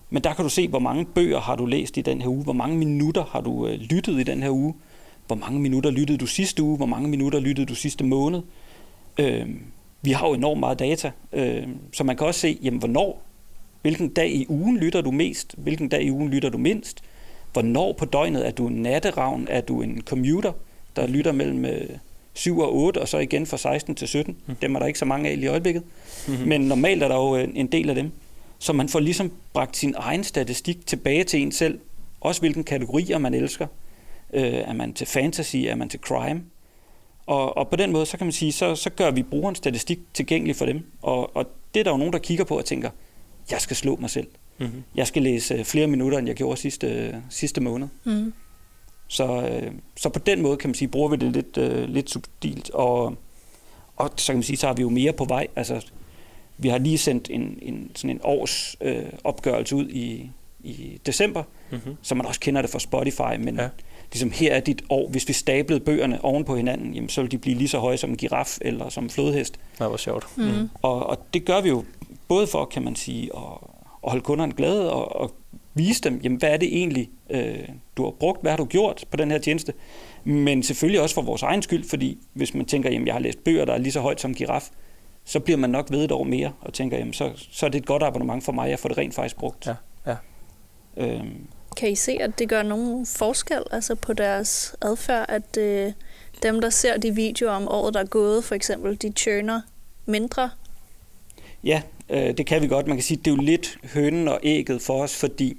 [0.10, 2.44] men der kan du se, hvor mange bøger har du læst i den her uge,
[2.44, 4.74] hvor mange minutter har du øh, lyttet i den her uge,
[5.28, 8.42] hvor mange minutter lyttede du sidste uge, hvor mange minutter lyttede du sidste måned.
[9.20, 9.48] Øh,
[10.02, 13.24] vi har jo enormt meget data, øh, så man kan også se, jamen, hvornår,
[13.82, 17.04] hvilken dag i ugen lytter du mest, hvilken dag i ugen lytter du mindst,
[17.54, 20.52] hvornår på døgnet er du en natteravn, er du en commuter,
[20.96, 21.90] der lytter mellem øh,
[22.38, 24.38] 7 og 8, og så igen fra 16 til 17.
[24.48, 24.56] Mm.
[24.56, 25.84] Dem er der ikke så mange af i øjeblikket.
[26.28, 26.48] Mm-hmm.
[26.48, 28.12] Men normalt er der jo en del af dem.
[28.60, 31.80] Så man får ligesom bragt sin egen statistik tilbage til en selv.
[32.22, 33.68] Også hvilken kategorier man elsker.
[34.34, 35.56] Øh, er man til fantasy?
[35.56, 36.42] Er man til crime?
[37.26, 40.00] Og, og på den måde, så kan man sige, så, så gør vi brugerens statistik
[40.14, 40.84] tilgængelig for dem.
[41.02, 42.90] Og, og det er der jo nogen, der kigger på og tænker,
[43.52, 44.28] jeg skal slå mig selv.
[44.58, 44.84] Mm-hmm.
[44.96, 47.88] Jeg skal læse flere minutter, end jeg gjorde sidste, sidste måned.
[48.04, 48.34] Mm.
[49.08, 52.10] Så, øh, så på den måde kan man sige, bruger vi det lidt, øh, lidt
[52.10, 53.16] subtilt, og,
[53.96, 55.48] og så kan man sige, så har vi jo mere på vej.
[55.56, 55.86] Altså,
[56.58, 60.32] vi har lige sendt en, en, sådan en års øh, opgørelse ud i,
[60.64, 61.96] i december, mm-hmm.
[62.02, 63.70] så man også kender det fra Spotify, men ja.
[64.12, 67.32] ligesom her er dit år, hvis vi stablede bøgerne oven på hinanden, jamen, så vil
[67.32, 69.60] de blive lige så høje som en giraf eller som en flodhest.
[69.80, 70.28] Det var sjovt.
[70.38, 70.70] Mm-hmm.
[70.82, 71.84] Og, og det gør vi jo
[72.28, 73.58] både for, kan man sige, at,
[74.04, 75.34] at holde kunderne glade og, og
[75.78, 79.06] vise dem, jamen, hvad er det egentlig, øh, du har brugt, hvad har du gjort
[79.12, 79.74] på den her tjeneste,
[80.24, 83.44] men selvfølgelig også for vores egen skyld, fordi hvis man tænker, jamen jeg har læst
[83.44, 84.70] bøger, der er lige så højt som giraf,
[85.26, 87.78] så bliver man nok ved et år mere, og tænker, jamen så, så er det
[87.78, 89.68] et godt abonnement for mig, at få det rent faktisk brugt.
[89.68, 89.76] Ja,
[90.08, 90.16] ja.
[90.98, 91.48] Øhm.
[91.78, 95.94] Kan I se, at det gør nogen forskel altså på deres adfærd, at øh,
[96.44, 99.62] dem, der ser de videoer om året, der er gået, for eksempel, de churner
[100.06, 100.50] mindre?
[101.64, 102.88] Ja, Øh, det kan vi godt.
[102.88, 105.58] Man kan sige, at det er jo lidt hønnen og ægget for os, fordi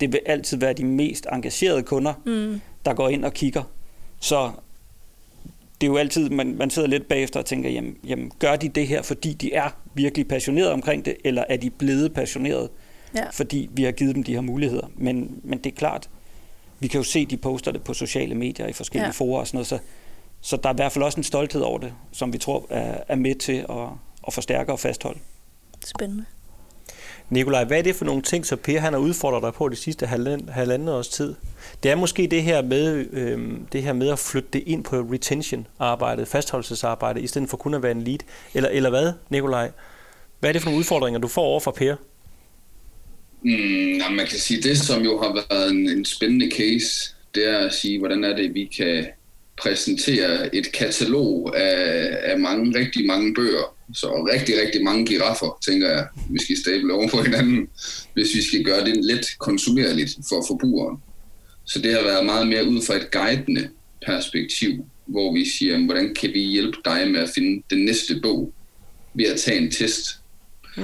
[0.00, 2.60] det vil altid være de mest engagerede kunder, mm.
[2.84, 3.62] der går ind og kigger.
[4.20, 4.50] Så
[5.80, 8.68] det er jo altid, man, man sidder lidt bagefter og tænker, jamen, jamen gør de
[8.68, 12.68] det her, fordi de er virkelig passionerede omkring det, eller er de blevet passionerede,
[13.14, 13.30] ja.
[13.30, 14.86] fordi vi har givet dem de her muligheder.
[14.94, 16.08] Men, men det er klart,
[16.78, 19.12] vi kan jo se, de poster det på sociale medier i forskellige ja.
[19.12, 19.78] forer og sådan noget, så,
[20.40, 22.98] så der er i hvert fald også en stolthed over det, som vi tror er,
[23.08, 23.88] er med til at,
[24.26, 25.18] at forstærke og fastholde.
[25.84, 26.24] Spændende.
[27.30, 29.76] Nikolaj, hvad er det for nogle ting, som Per han har udfordret dig på de
[29.76, 31.34] sidste halvanden, halvandet års tid?
[31.82, 33.38] Det er måske det her med, øh,
[33.72, 37.82] det her med at flytte det ind på retention-arbejdet, fastholdelsesarbejdet, i stedet for kun at
[37.82, 38.18] være en lead.
[38.54, 39.70] Eller, eller hvad, Nikolaj?
[40.40, 41.96] Hvad er det for nogle udfordringer, du får over fra Per?
[43.42, 47.48] Mm, ja, man kan sige, det som jo har været en, en spændende case, det
[47.48, 49.06] er at sige, hvordan er det, vi kan
[49.62, 53.75] præsentere et katalog af, af mange, rigtig mange bøger.
[53.94, 57.68] Så rigtig, rigtig mange giraffer, tænker jeg, vi skal stable over på hinanden,
[58.14, 60.96] hvis vi skal gøre det let konsumerligt for forbrugeren.
[61.64, 63.68] Så det har været meget mere ud fra et guidende
[64.06, 68.52] perspektiv, hvor vi siger, hvordan kan vi hjælpe dig med at finde den næste bog
[69.14, 70.06] ved at tage en test.
[70.76, 70.82] Mm.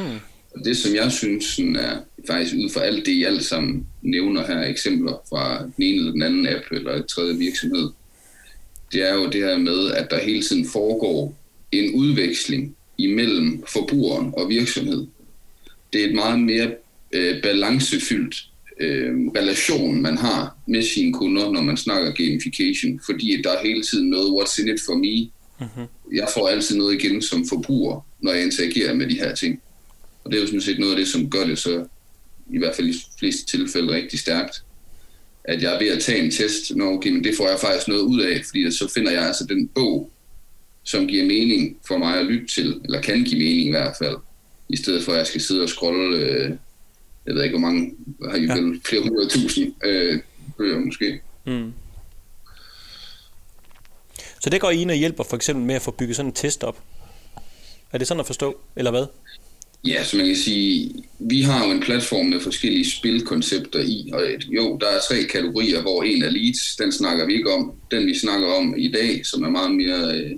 [0.54, 3.86] Og det, som jeg synes sådan er faktisk ud fra alt det, I alle sammen
[4.02, 7.90] nævner her, eksempler fra den ene eller den anden app eller et tredje virksomhed,
[8.92, 11.34] det er jo det her med, at der hele tiden foregår
[11.72, 15.06] en udveksling imellem forbrugeren og virksomhed.
[15.92, 16.74] Det er et meget mere
[17.12, 18.48] øh, balancefyldt
[18.80, 23.82] øh, relation, man har med sine kunder, når man snakker gamification, fordi der er hele
[23.82, 25.30] tiden noget, what's in it for me.
[25.60, 26.16] Mm-hmm.
[26.16, 29.60] Jeg får altid noget igen som forbruger, når jeg interagerer med de her ting.
[30.24, 31.84] Og det er jo sådan set noget af det, som gør det så,
[32.52, 34.62] i hvert fald i fleste tilfælde, rigtig stærkt.
[35.44, 37.88] At jeg er ved at tage en test, når okay, men det får jeg faktisk
[37.88, 40.11] noget ud af, fordi så finder jeg altså den bog,
[40.84, 44.16] som giver mening for mig at lytte til, eller kan give mening i hvert fald,
[44.68, 46.50] i stedet for at jeg skal sidde og scrolle, øh,
[47.26, 47.94] jeg ved ikke hvor mange,
[48.30, 48.54] har I ja.
[48.54, 50.18] vel flere hundrede tusind øh,
[50.58, 51.20] bøger måske.
[51.46, 51.72] Mm.
[54.40, 56.34] Så det går I ind og hjælper for eksempel med at få bygget sådan en
[56.34, 56.82] test op?
[57.92, 59.06] Er det sådan at forstå, eller hvad?
[59.84, 64.22] Ja, så man kan sige, vi har jo en platform med forskellige spilkoncepter i, og
[64.48, 67.72] jo, der er tre kategorier, hvor en er leads, den snakker vi ikke om.
[67.90, 70.30] Den vi snakker om i dag, som er meget mere,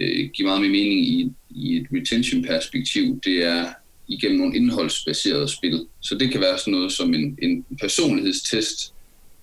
[0.00, 3.66] øh, giver meget mere mening i, i et retention-perspektiv, det er
[4.08, 5.86] igennem nogle indholdsbaserede spil.
[6.00, 8.92] Så det kan være sådan noget som en, en personlighedstest.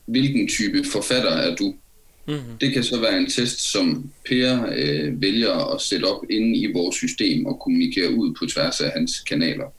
[0.06, 1.76] Hvilken type forfatter er du?
[2.28, 2.58] Mm-hmm.
[2.62, 6.72] Det kan så være en test, som Per øh, vælger at sætte op inde i
[6.74, 9.74] vores system og kommunikere ud på tværs af hans kanaler.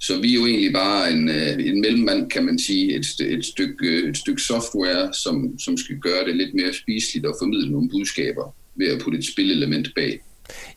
[0.00, 3.44] Så vi er jo egentlig bare en, øh, en mellemmand, kan man sige, et, et,
[3.44, 7.70] stykke, øh, et stykke software, som, som skal gøre det lidt mere spiseligt og formidle
[7.70, 10.20] nogle budskaber ved at putte et spillelement bag.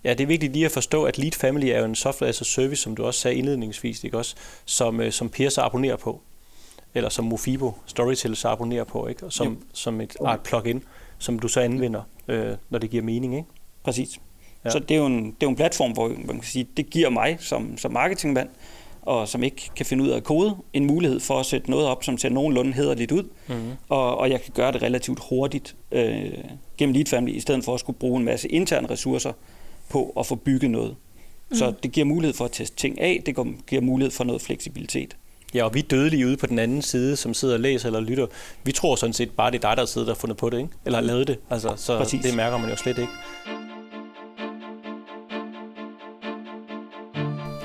[0.03, 2.41] Ja, det er vigtigt lige at forstå, at Lead Family er jo en software as
[2.41, 5.95] a service, som du også sagde indledningsvis, ikke også, som, øh, som Per så abonnerer
[5.95, 6.21] på
[6.95, 9.25] eller som Mofibo Storytel så abonnerer på, ikke?
[9.25, 9.59] Og som, yep.
[9.73, 10.83] som et, et plugin,
[11.17, 13.35] som du så anvender, øh, når det giver mening.
[13.35, 13.47] Ikke?
[13.83, 14.19] Præcis.
[14.65, 14.69] Ja.
[14.69, 16.89] Så det er, jo en, det er jo en platform, hvor man kan sige, det
[16.89, 18.49] giver mig som, som marketingmand,
[19.05, 21.85] og som ikke kan finde ud af at kode, en mulighed for at sætte noget
[21.85, 23.71] op, som ser nogenlunde hederligt ud, mm-hmm.
[23.89, 26.31] og, og jeg kan gøre det relativt hurtigt øh,
[26.77, 29.31] gennem Lead Family, i stedet for at skulle bruge en masse interne ressourcer
[29.89, 30.95] på at få bygget noget.
[31.49, 31.55] Mm.
[31.55, 33.35] Så det giver mulighed for at teste ting af, det
[33.67, 35.15] giver mulighed for noget fleksibilitet.
[35.53, 38.27] Ja, og vi dødelige ude på den anden side, som sidder og læser eller lytter,
[38.63, 40.69] vi tror sådan set bare, det er dig, der sidder og fundet på det, ikke?
[40.85, 41.37] eller har lavet det.
[41.49, 42.25] Altså, så Præcis.
[42.25, 43.11] det mærker man jo slet ikke.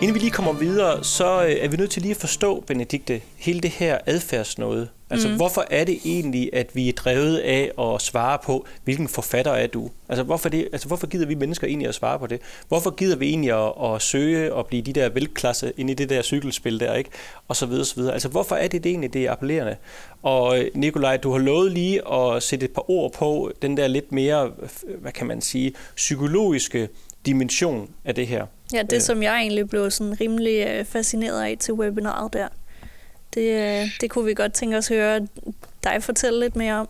[0.02, 3.20] Inden vi lige kommer videre, så øh, er vi nødt til lige at forstå, Benedikte,
[3.36, 4.88] hele det her adfærdsnode.
[5.10, 5.36] Altså, mm.
[5.36, 9.66] hvorfor er det egentlig, at vi er drevet af at svare på, hvilken forfatter er
[9.66, 9.90] du?
[10.08, 12.40] Altså, hvorfor, det, altså, hvorfor gider vi mennesker egentlig at svare på det?
[12.68, 16.08] Hvorfor gider vi egentlig at, at søge og blive de der velklasse ind i det
[16.08, 17.10] der cykelspil der, ikke?
[17.48, 18.12] Og så videre, så videre.
[18.12, 19.76] Altså, hvorfor er det, det egentlig, det er appellerende?
[20.22, 23.86] Og øh, Nikolaj, du har lovet lige at sætte et par ord på den der
[23.86, 24.50] lidt mere,
[25.00, 26.88] hvad kan man sige, psykologiske
[27.26, 28.46] dimension af det her.
[28.74, 29.00] Ja, det øh.
[29.00, 32.48] som jeg egentlig blev sådan rimelig øh, fascineret af til webinaret der.
[33.34, 35.26] Det, øh, det kunne vi godt tænke os at høre
[35.84, 36.88] dig fortælle lidt mere om.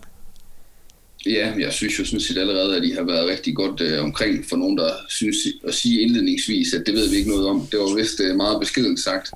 [1.27, 4.45] Ja, jeg synes jo sådan set allerede, at I har været rigtig godt øh, omkring
[4.49, 5.37] for nogen, der synes
[5.69, 7.67] at sige indledningsvis, at det ved vi ikke noget om.
[7.71, 9.31] Det var vist øh, meget beskedent sagt.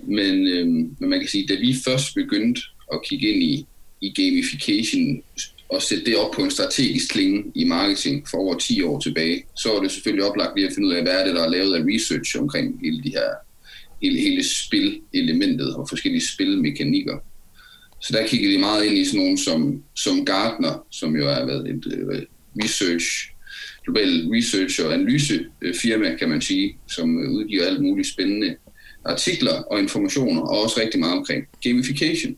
[0.00, 0.66] Men, øh,
[0.98, 2.60] men man kan sige, at da vi først begyndte
[2.92, 3.66] at kigge ind i,
[4.00, 5.22] i gamification
[5.68, 9.44] og sætte det op på en strategisk klinge i marketing for over 10 år tilbage,
[9.56, 11.48] så var det selvfølgelig oplagt lige at finde ud af, hvad er det, der er
[11.48, 13.28] lavet af research omkring hele de her
[14.02, 17.18] hele, hele spilelementet og forskellige spilmekanikker.
[18.00, 21.46] Så der kiggede vi meget ind i sådan nogle som, som Gartner, som jo er
[21.46, 22.22] været et øh,
[22.62, 23.32] research
[23.84, 28.56] global research- og analysefirma, kan man sige, som øh, udgiver alt muligt spændende
[29.04, 32.36] artikler og informationer, og også rigtig meget omkring gamification.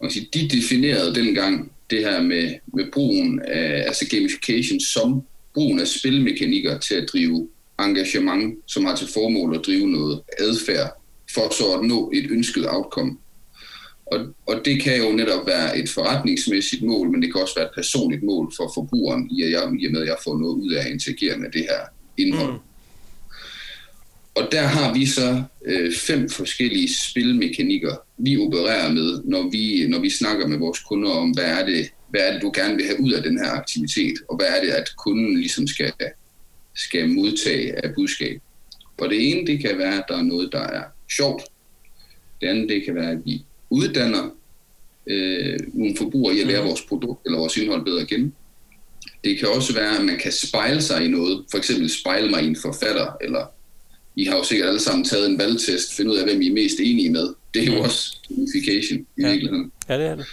[0.00, 5.22] Og de definerede dengang det her med, med brugen af altså gamification som
[5.54, 7.48] brugen af spilmekanikker til at drive
[7.80, 11.02] engagement, som har til formål at drive noget adfærd,
[11.34, 13.16] for så at nå et ønsket outcome.
[14.06, 17.66] Og, og det kan jo netop være et forretningsmæssigt mål, men det kan også være
[17.66, 20.54] et personligt mål for forbrugeren, i, at jeg, i og med at jeg får noget
[20.54, 21.82] ud af at interagere med det her
[22.18, 22.52] indhold.
[22.52, 22.58] Mm.
[24.36, 30.00] Og der har vi så øh, fem forskellige spilmekanikker, vi opererer med, når vi, når
[30.00, 32.86] vi snakker med vores kunder om, hvad er, det, hvad er det, du gerne vil
[32.86, 35.92] have ud af den her aktivitet, og hvad er det, at kunden ligesom skal,
[36.74, 38.40] skal modtage af budskab.
[38.98, 40.82] Og det ene, det kan være, at der er noget, der er
[41.16, 41.42] sjovt.
[42.40, 44.30] Det andet, det kan være, at vi uddanner
[45.06, 46.68] øh, nogle forbrugere i at lære mm.
[46.68, 48.32] vores produkt eller vores indhold bedre kende.
[49.24, 51.44] Det kan også være, at man kan spejle sig i noget.
[51.50, 53.55] For eksempel spejle mig i en forfatter, eller
[54.16, 56.52] I har jo sikkert alle sammen taget en valgtest, finde ud af, hvem I er
[56.52, 57.34] mest enige med.
[57.54, 57.80] Det er jo mm.
[57.80, 59.30] også gamification i ja.
[59.30, 59.72] virkeligheden.
[59.88, 60.26] Ja, det er det.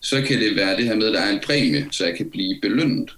[0.00, 2.30] Så kan det være det her med, at der er en præmie, så jeg kan
[2.30, 3.10] blive belønnet.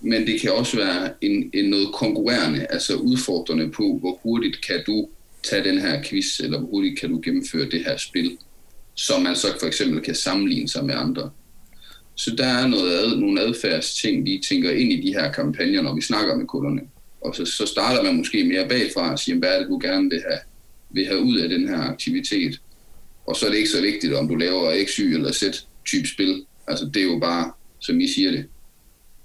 [0.00, 4.82] Men det kan også være en, en noget konkurrerende, altså udfordrende på, hvor hurtigt kan
[4.86, 5.08] du
[5.42, 8.38] tage den her quiz, eller hvor hurtigt kan du gennemføre det her spil,
[8.94, 11.30] som man så for eksempel kan sammenligne sig med andre.
[12.14, 15.94] Så der er noget ad, nogle adfærdsting, vi tænker ind i de her kampagner, når
[15.94, 16.80] vi snakker med kunderne.
[17.24, 20.10] Og så, så starter man måske mere bagfra og siger, hvad er det, du gerne
[20.10, 20.38] vil have,
[20.90, 22.60] vil have ud af den her aktivitet.
[23.26, 25.42] Og så er det ikke så vigtigt, om du laver X, Y eller Z
[25.84, 26.44] type spil.
[26.68, 28.46] Altså det er jo bare, som I siger det,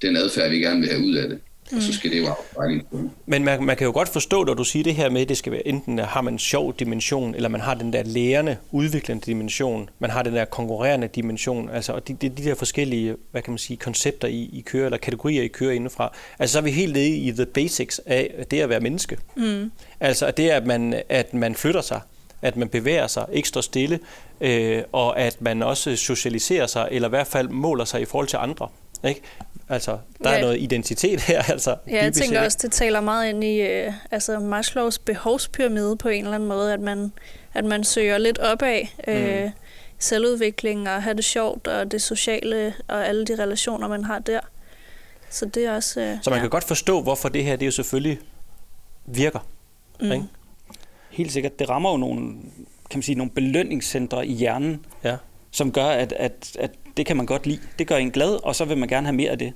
[0.01, 1.39] den adfærd, vi gerne vil have ud af det.
[1.71, 1.77] Mm.
[1.77, 2.81] Og så skal det jo afspejle
[3.25, 5.37] Men man, man kan jo godt forstå, når du siger det her med, at det
[5.37, 9.25] skal være enten har man en sjov dimension, eller man har den der lærende, udviklende
[9.25, 13.41] dimension, man har den der konkurrerende dimension, altså og de, de, de der forskellige, hvad
[13.41, 16.13] kan man sige, koncepter i, i kører, eller kategorier i kører indenfra.
[16.39, 19.17] Altså så er vi helt nede i the basics af det at være menneske.
[19.35, 19.71] Mm.
[19.99, 22.01] Altså at det, at man, at man flytter sig,
[22.41, 23.99] at man bevæger sig, ikke står stille,
[24.41, 28.27] øh, og at man også socialiserer sig, eller i hvert fald måler sig i forhold
[28.27, 28.67] til andre.
[29.07, 29.21] Ikke?
[29.69, 30.37] Altså, der ja.
[30.37, 31.43] er noget identitet her.
[31.51, 36.09] Altså, ja, jeg tænker også, det taler meget ind i øh, altså Maslows behovspyramide på
[36.09, 37.11] en eller anden måde, at man,
[37.53, 39.51] at man søger lidt opad øh, mm.
[39.99, 44.39] selvudvikling og have det sjovt og det sociale og alle de relationer, man har der.
[45.29, 46.01] Så det er også...
[46.01, 46.41] Øh, Så man ja.
[46.41, 48.19] kan godt forstå, hvorfor det her det jo selvfølgelig
[49.05, 49.39] virker.
[50.01, 50.11] Mm.
[50.11, 50.25] Ikke?
[51.09, 51.59] Helt sikkert.
[51.59, 52.21] Det rammer jo nogle,
[52.89, 55.17] kan man sige, nogle belønningscentre i hjernen, ja.
[55.51, 57.59] Som gør, at, at, at det kan man godt lide.
[57.79, 59.53] Det gør en glad, og så vil man gerne have mere af det.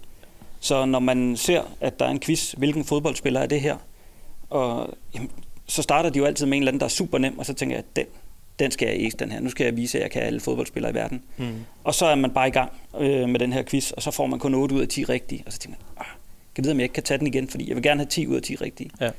[0.60, 3.78] Så når man ser, at der er en quiz, hvilken fodboldspiller er det her,
[4.50, 5.32] og jamen,
[5.68, 7.54] så starter de jo altid med en eller anden, der er super nem, og så
[7.54, 8.06] tænker jeg, at den,
[8.60, 9.40] den skal jeg ikke, den her.
[9.40, 11.24] Nu skal jeg vise, at jeg kan alle fodboldspillere i verden.
[11.38, 11.66] Mm.
[11.84, 14.28] Og så er man bare i gang øh, med den her quiz, og så får
[14.28, 15.44] man kun 8 ud af 10 rigtige.
[15.46, 16.12] Og så tænker man, ah,
[16.56, 18.28] kan vide, om jeg ikke kan tage den igen, fordi jeg vil gerne have 10
[18.28, 18.90] ud af 10 rigtige.
[19.02, 19.10] Ja.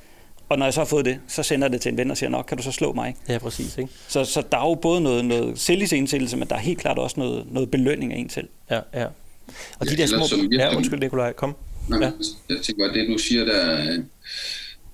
[0.48, 2.16] Og når jeg så har fået det, så sender jeg det til en ven og
[2.16, 3.16] siger, nok kan du så slå mig?
[3.28, 3.78] Ja, præcis.
[3.78, 3.90] Ikke?
[4.08, 7.20] Så, så der er jo både noget, noget selvisensættelse, men der er helt klart også
[7.20, 8.48] noget, noget belønning af en selv.
[8.70, 9.06] Ja, ja.
[9.78, 10.38] Og de ja, der små...
[10.52, 11.56] Ja, undskyld Nikolaj, kom.
[11.88, 12.10] Nej, ja.
[12.48, 13.96] Jeg tænker bare, det du siger der,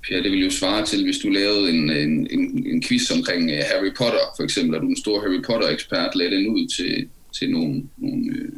[0.08, 3.50] Per, det vil jo svare til, hvis du lavede en, en, en, en quiz omkring
[3.50, 6.68] øh, Harry Potter, for eksempel, og du er en stor Harry Potter-ekspert, lagde den ud
[6.68, 7.08] til,
[7.38, 8.52] til nogle, nogle, øh,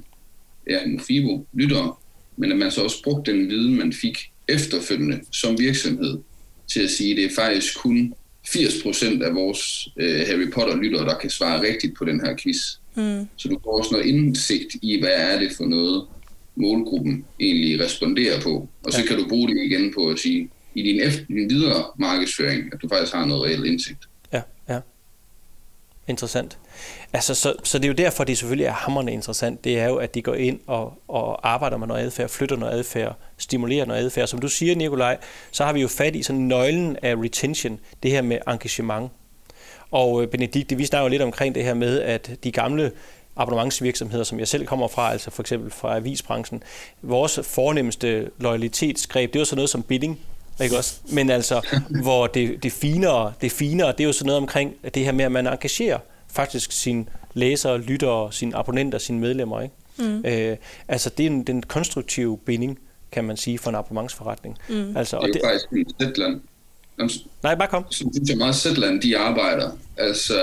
[0.71, 1.95] ja, nogle FIBO-lyttere,
[2.37, 6.19] men at man så også brugte den viden, man fik efterfølgende som virksomhed
[6.73, 8.15] til at sige, at det er faktisk kun
[8.47, 12.57] 80% af vores øh, Harry Potter-lyttere, der kan svare rigtigt på den her quiz.
[12.95, 13.29] Mm.
[13.37, 16.07] Så du får også noget indsigt i, hvad er det for noget,
[16.57, 18.69] målgruppen egentlig responderer på.
[18.85, 19.07] Og så ja.
[19.07, 22.83] kan du bruge det igen på at sige, i din, efter, din videre markedsføring, at
[22.83, 23.99] du faktisk har noget reelt indsigt.
[26.09, 26.59] Interessant.
[27.13, 29.65] Altså, så, så det er jo derfor, det selvfølgelig er hammerende interessant.
[29.65, 32.73] Det er jo, at de går ind og, og arbejder med noget adfærd, flytter noget
[32.73, 34.27] adfærd, stimulerer noget adfærd.
[34.27, 35.19] Som du siger, Nikolaj,
[35.51, 39.11] så har vi jo fat i sådan nøglen af retention, det her med engagement.
[39.91, 42.93] Og øh, Benedikt, Benedikte, vi snakker jo lidt omkring det her med, at de gamle
[43.37, 46.63] abonnementsvirksomheder, som jeg selv kommer fra, altså for eksempel fra avisbranchen,
[47.03, 50.21] vores fornemmeste loyalitetsgreb, det var sådan noget som billing
[50.61, 50.97] ikke også?
[51.13, 55.05] Men altså, hvor det, det, finere, det finere, det er jo sådan noget omkring det
[55.05, 55.99] her med, at man engagerer
[56.33, 59.61] faktisk sine læsere, lyttere, sine abonnenter, sine medlemmer.
[59.61, 59.75] Ikke?
[59.99, 60.25] Mm.
[60.27, 60.57] Øh,
[60.89, 62.79] altså det er en, den konstruktive binding,
[63.13, 64.59] kan man sige, for en abonnementsforretning.
[64.69, 64.97] Mm.
[64.97, 66.41] Altså, og det er jo det, faktisk Zetland.
[67.43, 67.85] Nej, bare kom.
[67.91, 69.71] Så synes jeg meget, Zetland, de arbejder.
[69.97, 70.35] Altså,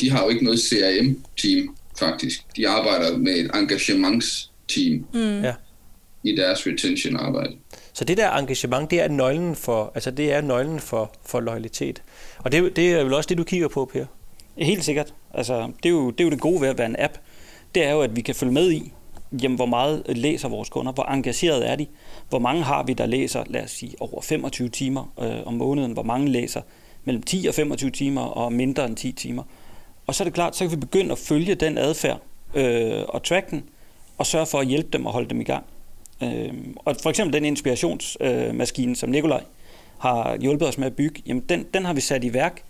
[0.00, 2.56] de har jo ikke noget CRM-team, faktisk.
[2.56, 5.44] De arbejder med et engagementsteam mm.
[6.24, 7.52] i deres retention-arbejde.
[7.96, 12.02] Så det der engagement, det er nøglen for, altså det er nøglen for, for loyalitet.
[12.38, 14.04] Og det, det er vel også det, du kigger på, Per?
[14.56, 15.14] Helt sikkert.
[15.34, 17.12] Altså, det, er jo, det er jo det gode ved at være en app.
[17.74, 18.92] Det er jo, at vi kan følge med i,
[19.42, 21.86] jamen, hvor meget læser vores kunder, hvor engageret er de,
[22.28, 25.92] hvor mange har vi, der læser, lad os sige, over 25 timer øh, om måneden,
[25.92, 26.60] hvor mange læser
[27.04, 29.42] mellem 10 og 25 timer og mindre end 10 timer.
[30.06, 32.20] Og så er det klart, så kan vi begynde at følge den adfærd
[32.54, 33.64] øh, og track den,
[34.18, 35.64] og sørge for at hjælpe dem og holde dem i gang.
[36.22, 39.42] Øh, og for eksempel den inspirationsmaskine, øh, som Nikolaj
[39.98, 42.62] har hjulpet os med at bygge, jamen den, den har vi sat i værk,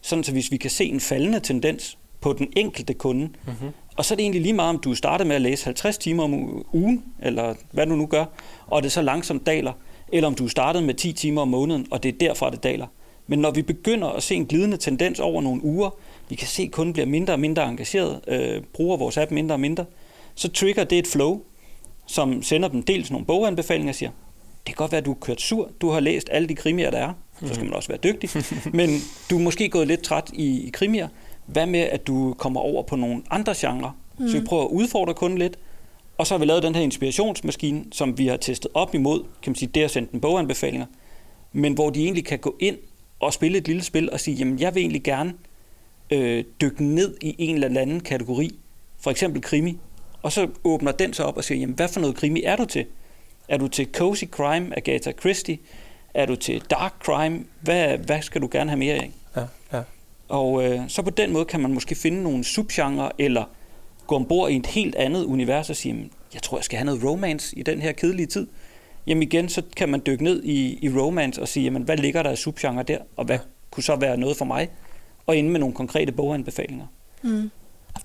[0.00, 3.68] sådan så hvis vi kan se en faldende tendens på den enkelte kunde, mm-hmm.
[3.96, 6.24] og så er det egentlig lige meget, om du starter med at læse 50 timer
[6.24, 8.24] om ugen, eller hvad du nu gør,
[8.66, 9.72] og det så langsomt daler,
[10.12, 12.86] eller om du startede med 10 timer om måneden, og det er derfra, det daler.
[13.26, 15.90] Men når vi begynder at se en glidende tendens over nogle uger,
[16.28, 19.54] vi kan se, at kunden bliver mindre og mindre engageret, øh, bruger vores app mindre
[19.54, 19.84] og mindre,
[20.34, 21.40] så trigger det et flow,
[22.06, 24.10] som sender dem dels nogle boganbefalinger og siger,
[24.66, 26.90] det kan godt være, at du er kørt sur, du har læst alle de krimier,
[26.90, 28.30] der er, så skal man også være dygtig,
[28.78, 28.90] men
[29.30, 31.08] du er måske gået lidt træt i, i krimier.
[31.46, 33.96] Hvad med, at du kommer over på nogle andre genrer?
[34.18, 34.28] Mm.
[34.28, 35.58] Så vi prøver at udfordre kunden lidt,
[36.18, 39.50] og så har vi lavet den her inspirationsmaskine, som vi har testet op imod, kan
[39.50, 40.86] man sige, det at sende den boganbefalinger,
[41.52, 42.76] men hvor de egentlig kan gå ind
[43.20, 45.34] og spille et lille spil og sige, jamen jeg vil egentlig gerne
[46.10, 48.50] øh, dykke ned i en eller anden kategori,
[48.98, 49.78] for eksempel krimi,
[50.24, 52.64] og så åbner den sig op og siger, jamen hvad for noget krimi er du
[52.64, 52.86] til?
[53.48, 55.58] Er du til cozy crime, Agatha Christie?
[56.14, 57.44] Er du til dark crime?
[57.60, 59.10] Hvad, hvad skal du gerne have mere af?
[59.36, 59.82] Ja, ja.
[60.28, 63.44] Og øh, så på den måde kan man måske finde nogle subgenre, eller
[64.06, 67.04] gå ombord i et helt andet univers og sige, jeg tror, jeg skal have noget
[67.04, 68.46] romance i den her kedelige tid.
[69.06, 72.22] Jamen igen, så kan man dykke ned i, i romance og sige, jamen, hvad ligger
[72.22, 73.38] der af subgenre der, og hvad
[73.70, 74.68] kunne så være noget for mig?
[75.26, 76.86] Og inde med nogle konkrete boganbefalinger.
[77.22, 77.50] Mm.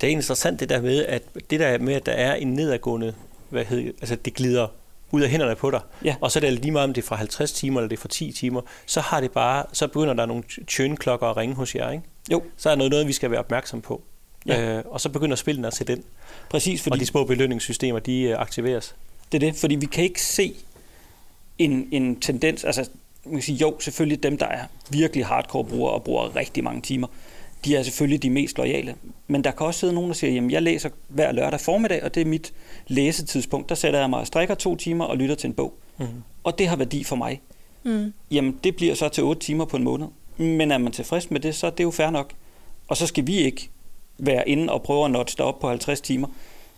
[0.02, 3.14] Det er interessant det der med, at det der med, at der er en nedadgående,
[3.50, 4.68] hvad hedder, altså det glider
[5.12, 5.80] ud af hænderne på dig.
[6.06, 6.16] Ja.
[6.22, 8.02] Og så er det lige meget, om det er fra 50 timer eller det er
[8.02, 11.76] fra 10 timer, så har det bare, så begynder der nogle tjønklokker at ringe hos
[11.76, 12.04] jer, ikke?
[12.32, 12.44] Jo.
[12.58, 14.02] Så er noget, noget vi skal være opmærksom på.
[14.46, 14.78] Ja.
[14.78, 16.04] Øh, og så begynder spillene at sætte ind.
[16.50, 16.94] Præcis, fordi...
[16.94, 18.96] Og de små belønningssystemer, de øh, aktiveres.
[19.32, 20.56] Det er det, fordi vi kan ikke se
[21.58, 22.90] en, en tendens, altså
[23.26, 26.82] man kan sige, jo, selvfølgelig dem, der er virkelig hardcore brugere og bruger rigtig mange
[26.82, 27.08] timer,
[27.66, 28.96] de er selvfølgelig de mest lojale.
[29.28, 32.16] Men der kan også sidde nogen, der siger, jamen jeg læser hver lørdag formiddag, og
[32.16, 32.54] det er mit
[32.88, 33.70] læsetidspunkt.
[33.70, 35.74] Der sætter jeg mig og strikker to timer og lytter til en bog.
[35.98, 36.06] Mm.
[36.44, 37.42] Og det har værdi for mig.
[37.84, 38.14] Mm.
[38.32, 40.08] Jamen det bliver så til otte timer på en måned.
[40.38, 42.34] Men er man tilfreds med det, så er det jo fair nok.
[42.88, 43.70] Og så skal vi ikke
[44.18, 46.28] være inde og prøve at notche op på 50 timer.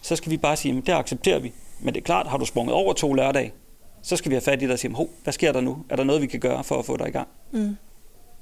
[0.02, 1.52] Så skal vi bare sige, at det accepterer vi.
[1.80, 3.54] Men det er klart, har du sprunget over to lørdage,
[4.02, 5.78] så skal vi have fat i dig og sige, hvad sker der nu?
[5.90, 7.28] Er der noget, vi kan gøre for at få dig i gang?
[7.52, 7.78] Mm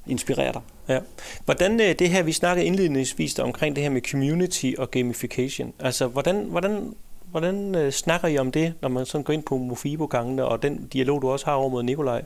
[0.08, 0.62] inspirere dig.
[0.88, 1.00] Ja.
[1.46, 5.74] Hvordan øh, det her, vi snakkede indledningsvis omkring det her med community og gamification.
[5.80, 6.96] Altså, hvordan, hvordan,
[7.32, 10.88] hvordan øh, snakker I om det, når man sådan går ind på Mofibo-gangene, og den
[10.94, 12.26] dialog, du også har over mod Nikolaj?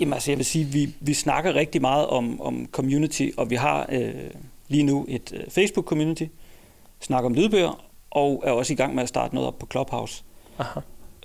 [0.00, 3.54] Jamen altså, jeg vil sige, vi, vi snakker rigtig meget om, om community, og vi
[3.54, 4.14] har øh,
[4.68, 6.24] lige nu et øh, Facebook-community,
[7.00, 10.24] snakker om lydbøger, og er også i gang med at starte noget op på Clubhouse.
[10.58, 10.80] Aha.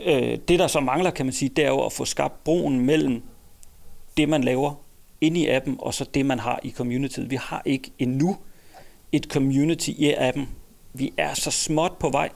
[0.06, 2.80] Øh, det, der så mangler, kan man sige, det er jo at få skabt broen
[2.80, 3.22] mellem
[4.18, 4.74] det, man laver
[5.22, 7.32] inde i appen, og så det, man har i communityet.
[7.32, 8.38] Vi har ikke endnu
[9.12, 10.50] et community i appen.
[10.94, 12.30] Vi er så småt på vej,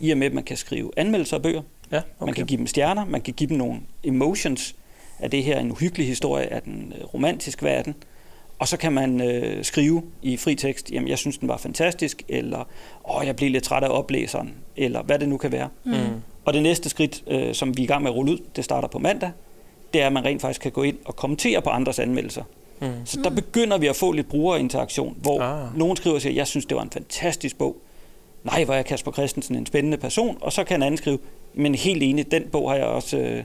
[0.00, 1.62] i og med, at man kan skrive anmeldelser af bøger.
[1.92, 2.26] Ja, okay.
[2.26, 4.74] Man kan give dem stjerner, man kan give dem nogle emotions.
[5.18, 6.46] Er det her en uhyggelig historie?
[6.46, 7.60] Er den øh, romantisk?
[7.60, 7.94] Hvad er den?
[8.58, 12.22] Og så kan man øh, skrive i fri tekst, jamen jeg synes, den var fantastisk,
[12.28, 12.68] eller
[13.10, 15.68] åh, jeg blev lidt træt af oplæseren, eller hvad det nu kan være.
[15.84, 15.94] Mm.
[16.44, 18.64] Og det næste skridt, øh, som vi er i gang med at rulle ud, det
[18.64, 19.30] starter på mandag,
[19.94, 22.42] det er, at man rent faktisk kan gå ind og kommentere på andres anmeldelser.
[22.80, 22.92] Mm.
[23.04, 25.78] Så der begynder vi at få lidt brugerinteraktion, hvor ah.
[25.78, 27.76] nogen skriver og siger, jeg synes, det var en fantastisk bog.
[28.44, 30.38] Nej, hvor er Kasper Christensen en spændende person.
[30.40, 31.18] Og så kan en anden skrive,
[31.54, 33.44] men helt enig, den bog har jeg også, øh,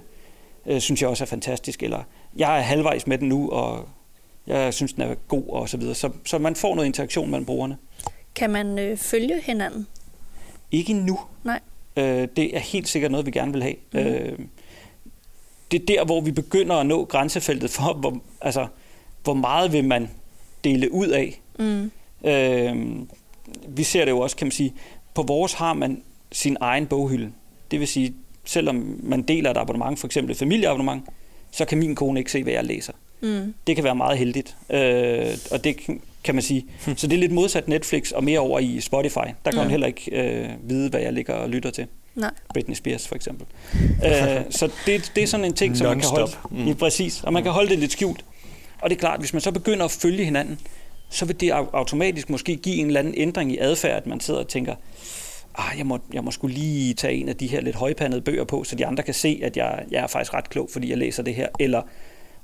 [0.65, 1.83] øh, synes jeg også er fantastisk.
[1.83, 2.03] Eller
[2.35, 3.89] jeg er halvvejs med den nu, og
[4.47, 5.95] jeg synes, den er god, og så videre.
[5.95, 7.77] Så, så man får noget interaktion mellem brugerne.
[8.35, 9.87] Kan man øh, følge hinanden?
[10.71, 11.19] Ikke nu.
[11.43, 11.59] Nej.
[11.97, 13.75] Øh, det er helt sikkert noget, vi gerne vil have.
[13.93, 13.99] Mm.
[13.99, 14.39] Øh,
[15.73, 18.67] det er der, hvor vi begynder at nå grænsefeltet for, hvor, altså,
[19.23, 20.09] hvor meget vil man
[20.63, 21.41] dele ud af.
[21.59, 21.91] Mm.
[22.25, 22.75] Øh,
[23.67, 24.73] vi ser det jo også, kan man sige,
[25.13, 27.31] på vores har man sin egen boghylde.
[27.71, 28.13] Det vil sige,
[28.45, 31.03] selvom man deler et abonnement, for eksempel et familieabonnement,
[31.51, 32.93] så kan min kone ikke se, hvad jeg læser.
[33.21, 33.53] Mm.
[33.67, 34.57] Det kan være meget heldigt.
[34.69, 35.75] Øh, og det
[36.23, 36.65] kan man sige.
[36.95, 39.15] Så det er lidt modsat Netflix og mere over i Spotify.
[39.15, 39.57] Der kan mm.
[39.57, 41.87] man heller ikke øh, vide, hvad jeg ligger og lytter til.
[42.15, 42.31] Nej.
[42.53, 43.47] Britney Spears for eksempel.
[44.05, 46.31] øh, så det, det er sådan en ting, som man kan holde.
[46.51, 46.67] Mm.
[46.67, 47.23] Ja, præcis.
[47.23, 48.25] Og man kan holde det lidt skjult.
[48.81, 50.59] Og det er klart, hvis man så begynder at følge hinanden,
[51.09, 54.39] så vil det automatisk måske give en eller anden ændring i adfærd, at man sidder
[54.39, 54.75] og tænker,
[55.55, 58.43] ah, jeg, må, jeg må skulle lige tage en af de her lidt højpandede bøger
[58.43, 60.97] på, så de andre kan se, at jeg, jeg er faktisk ret klog, fordi jeg
[60.97, 61.47] læser det her.
[61.59, 61.81] Eller,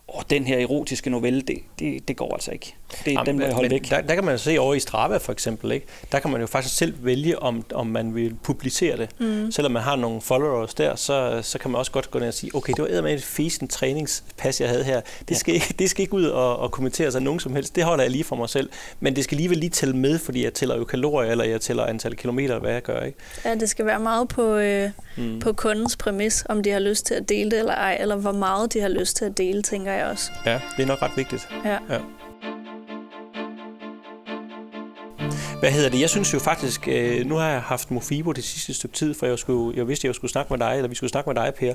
[0.08, 2.76] åh, den her erotiske novelle, det, det, det går altså ikke.
[3.06, 3.90] Det, Jamen, den må jeg holde væk.
[3.90, 5.86] Der, der kan man jo se over i Strava for eksempel, ikke?
[6.12, 9.10] der kan man jo faktisk selv vælge, om, om man vil publicere det.
[9.20, 9.52] Mm.
[9.52, 12.34] Selvom man har nogle followers der, så, så kan man også godt gå ned og
[12.34, 15.02] sige, okay, det var med et fesen træningspas, jeg havde her.
[15.30, 17.76] Det skal, ikke, det skal ikke ud og, og kommentere sig nogen som helst.
[17.76, 18.70] Det holder jeg lige for mig selv.
[19.00, 21.86] Men det skal alligevel lige tælle med, fordi jeg tæller jo kalorier, eller jeg tæller
[21.86, 23.02] antal kilometer, eller hvad jeg gør.
[23.02, 23.18] Ikke?
[23.46, 25.40] Ja, det skal være meget på, øh, mm.
[25.40, 28.32] på kundens præmis, om de har lyst til at dele det eller ej, eller hvor
[28.32, 30.32] meget de har lyst til at dele, tænker jeg også.
[30.46, 31.50] Ja, det er nok ret vigtigt.
[31.66, 31.78] Ja.
[31.90, 32.00] ja.
[35.60, 36.02] Hvad hedder det?
[36.02, 39.26] Jeg synes jo faktisk, øh, nu har jeg haft Mofibo det sidste stykke tid, for
[39.26, 41.36] jeg, skulle, jeg vidste, at jeg skulle snakke med dig, eller vi skulle snakke med
[41.36, 41.74] dig, Per.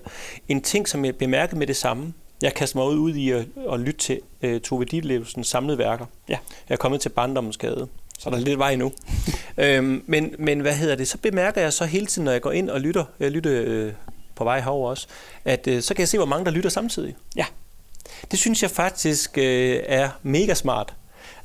[0.49, 2.13] En ting, som jeg bemærkede med det samme,
[2.43, 6.07] jeg kaster mig ud i at, at lytte til uh, Tove Ditlevsens samlede værker.
[6.29, 6.39] Ja.
[6.69, 8.93] Jeg er kommet til barndommens gade, så der er lidt vej endnu.
[9.59, 11.09] øhm, men, men hvad hedder det?
[11.09, 13.93] Så bemærker jeg så hele tiden, når jeg går ind og lytter, jeg lytter øh,
[14.35, 15.07] på vej herover også,
[15.45, 17.17] at øh, så kan jeg se, hvor mange der lytter samtidig.
[17.37, 17.45] Ja.
[18.31, 20.95] Det synes jeg faktisk øh, er mega smart.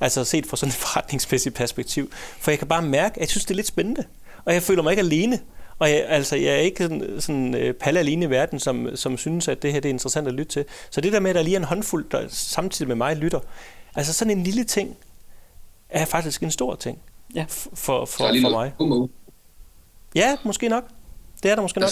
[0.01, 2.11] Altså set fra sådan et forretningsmæssigt perspektiv.
[2.11, 4.03] For jeg kan bare mærke, at jeg synes, det er lidt spændende.
[4.45, 5.39] Og jeg føler mig ikke alene.
[5.79, 9.17] Og jeg, altså, jeg er ikke sådan, sådan uh, palle alene i verden, som, som
[9.17, 10.65] synes, at det her det er interessant at lytte til.
[10.89, 13.39] Så det der med, at der lige er en håndfuld, der samtidig med mig lytter,
[13.95, 14.97] altså sådan en lille ting,
[15.89, 16.99] er faktisk en stor ting
[17.35, 17.45] ja.
[17.49, 18.73] for, for, for, for mig.
[20.15, 20.83] Ja, måske nok.
[21.43, 21.89] Det er der måske nok.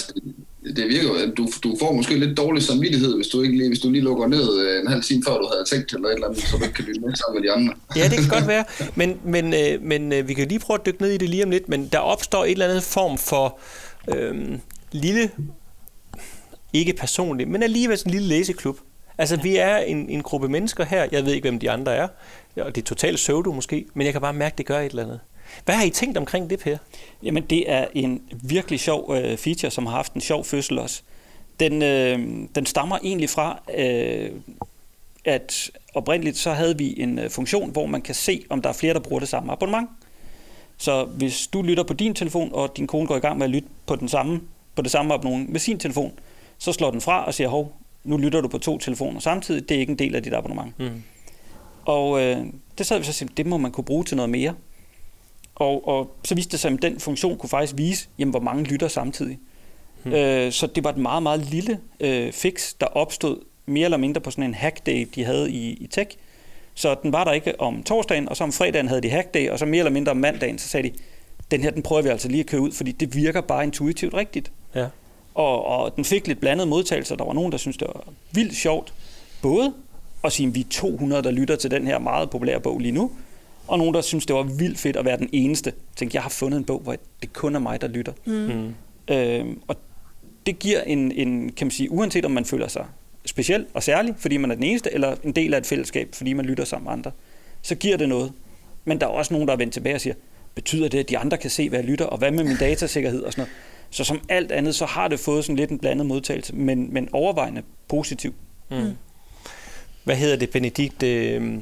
[0.75, 3.89] Det virker du, du får måske lidt dårlig samvittighed, hvis du, ikke lige, hvis du
[3.89, 6.43] lige lukker ned øh, en halv time før du havde tænkt eller et eller andet,
[6.43, 7.73] så du ikke kan lytte med sammen med de andre.
[7.95, 8.65] ja, det kan godt være.
[8.95, 11.43] Men, men, øh, men øh, vi kan lige prøve at dykke ned i det lige
[11.43, 11.69] om lidt.
[11.69, 13.59] Men der opstår et eller andet form for
[14.15, 14.35] øh,
[14.91, 15.31] lille,
[16.73, 18.77] ikke personligt, men alligevel en lille læseklub.
[19.17, 21.07] Altså, vi er en, en gruppe mennesker her.
[21.11, 22.07] Jeg ved ikke, hvem de andre er.
[22.61, 24.89] Og det er totalt pseudo måske, men jeg kan bare mærke, at det gør et
[24.89, 25.19] eller andet.
[25.65, 26.77] Hvad har I tænkt omkring det, Per?
[27.23, 31.01] Jamen, det er en virkelig sjov øh, feature, som har haft en sjov fødsel også.
[31.59, 32.19] Den, øh,
[32.55, 34.31] den stammer egentlig fra, øh,
[35.25, 38.73] at oprindeligt så havde vi en øh, funktion, hvor man kan se, om der er
[38.73, 39.89] flere, der bruger det samme abonnement.
[40.77, 43.49] Så hvis du lytter på din telefon, og din kone går i gang med at
[43.49, 44.41] lytte på, den samme,
[44.75, 46.11] på det samme abonnement med sin telefon,
[46.57, 49.75] så slår den fra og siger, hov, nu lytter du på to telefoner samtidig, det
[49.75, 50.79] er ikke en del af dit abonnement.
[50.79, 51.03] Mm.
[51.85, 52.37] Og øh,
[52.77, 54.53] det sad vi så og det må man kunne bruge til noget mere.
[55.59, 58.63] Og, og så viste det sig, at den funktion kunne faktisk vise, jamen, hvor mange
[58.63, 59.39] lytter samtidig.
[60.03, 60.13] Hmm.
[60.13, 64.21] Øh, så det var et meget, meget lille øh, fix, der opstod mere eller mindre
[64.21, 66.17] på sådan en hack day, de havde i, i tech.
[66.73, 69.49] Så den var der ikke om torsdagen, og så om fredagen havde de hack day,
[69.49, 70.93] og så mere eller mindre om mandagen, så sagde de,
[71.51, 74.13] den her, den prøver vi altså lige at køre ud, fordi det virker bare intuitivt
[74.13, 74.51] rigtigt.
[74.75, 74.87] Ja.
[75.35, 77.17] Og, og den fik lidt blandet modtagelse.
[77.17, 78.93] Der var nogen, der syntes, det var vildt sjovt.
[79.41, 79.73] Både
[80.23, 82.91] at sige, at vi er 200, der lytter til den her meget populære bog lige
[82.91, 83.11] nu,
[83.67, 85.73] og nogen, der synes, det var vildt fedt at være den eneste.
[85.75, 88.13] Jeg tænkte, jeg har fundet en bog, hvor det kun er mig, der lytter.
[88.25, 88.33] Mm.
[88.33, 88.73] Mm.
[89.15, 89.75] Øhm, og
[90.45, 92.85] det giver en, en, kan man sige, uanset om man føler sig
[93.25, 96.33] speciel og særlig, fordi man er den eneste, eller en del af et fællesskab, fordi
[96.33, 97.11] man lytter sammen med andre,
[97.61, 98.31] så giver det noget.
[98.85, 100.15] Men der er også nogen, der er vendt tilbage og siger,
[100.55, 103.21] betyder det, at de andre kan se, hvad jeg lytter, og hvad med min datasikkerhed
[103.21, 103.53] og sådan noget.
[103.89, 107.09] Så som alt andet, så har det fået sådan lidt en blandet modtagelse, men, men
[107.11, 108.33] overvejende positiv.
[108.71, 108.91] Mm.
[110.03, 111.03] Hvad hedder det, Benedikt?
[111.03, 111.57] Øh,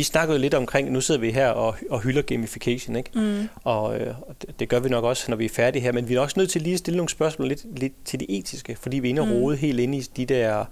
[0.00, 3.10] vi snakkede lidt omkring, nu sidder vi her og, og hylder gamification, ikke?
[3.14, 3.48] Mm.
[3.64, 6.08] Og, øh, og det, det gør vi nok også, når vi er færdige her, men
[6.08, 8.76] vi er også nødt til lige at stille nogle spørgsmål lidt, lidt til det etiske,
[8.80, 9.34] fordi vi er inde og mm.
[9.34, 10.64] rode helt inde i de der,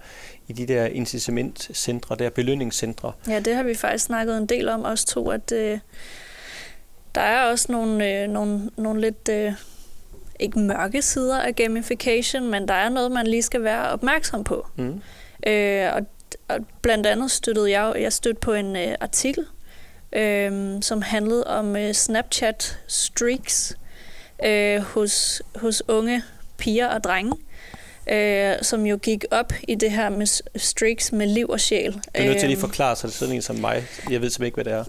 [0.47, 3.11] i de der incitamentcentre, der belønningscentre.
[3.27, 5.79] Ja, det har vi faktisk snakket en del om, også to, at øh,
[7.15, 9.29] der er også nogle, øh, nogle, nogle lidt...
[9.31, 9.53] Øh,
[10.39, 14.67] ikke mørke sider af gamification, men der er noget, man lige skal være opmærksom på.
[14.75, 15.01] Mm.
[15.47, 16.01] Øh, og
[16.47, 19.45] og blandt andet støttede jeg, jeg støttede på en øh, artikel,
[20.13, 23.77] øh, som handlede om øh, Snapchat streaks
[24.45, 26.23] øh, hos, hos unge
[26.57, 27.33] piger og drenge,
[28.11, 31.93] øh, som jo gik op i det her med streaks med liv og sjæl.
[31.93, 33.87] Det er nødt til at lige øhm, forklare, så det er sådan en som mig.
[34.09, 34.83] Jeg ved simpelthen ikke, hvad det er.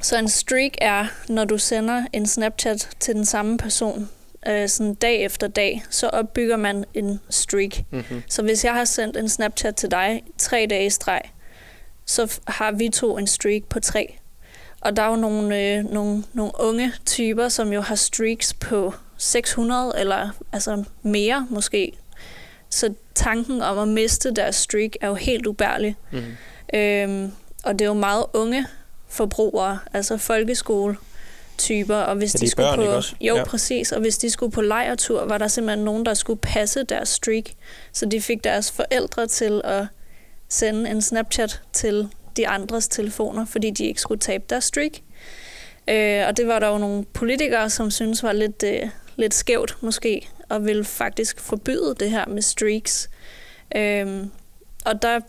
[0.00, 4.10] Så en streak er, når du sender en Snapchat til den samme person,
[4.48, 7.78] øh, sådan dag efter dag, så opbygger man en streak.
[7.90, 8.22] Mm-hmm.
[8.28, 11.20] Så hvis jeg har sendt en Snapchat til dig tre dage i streg,
[12.06, 14.18] så har vi to en streak på tre.
[14.80, 18.94] Og der er jo nogle, øh, nogle, nogle unge typer, som jo har streaks på
[19.16, 21.92] 600 eller altså mere måske.
[22.70, 25.96] Så tanken om at miste deres streak er jo helt ubærlig.
[26.12, 26.22] Mm.
[26.74, 27.32] Øhm,
[27.64, 28.66] og det er jo meget unge
[29.08, 30.96] forbrugere, altså folkeskole,
[31.58, 33.44] typer, og hvis ja, de skulle børn, på jo ja.
[33.44, 37.08] præcis, og hvis de skulle på lejretur, var der simpelthen nogen der skulle passe deres
[37.08, 37.44] streak,
[37.92, 39.86] så de fik deres forældre til at
[40.48, 44.92] sende en Snapchat til de andres telefoner, fordi de ikke skulle tabe deres streak.
[45.88, 49.76] Øh, og det var der jo nogle politikere, som synes var lidt, øh, lidt skævt
[49.80, 53.10] måske, og ville faktisk forbyde det her med streaks.
[53.76, 54.26] Øh,
[54.84, 55.20] og der,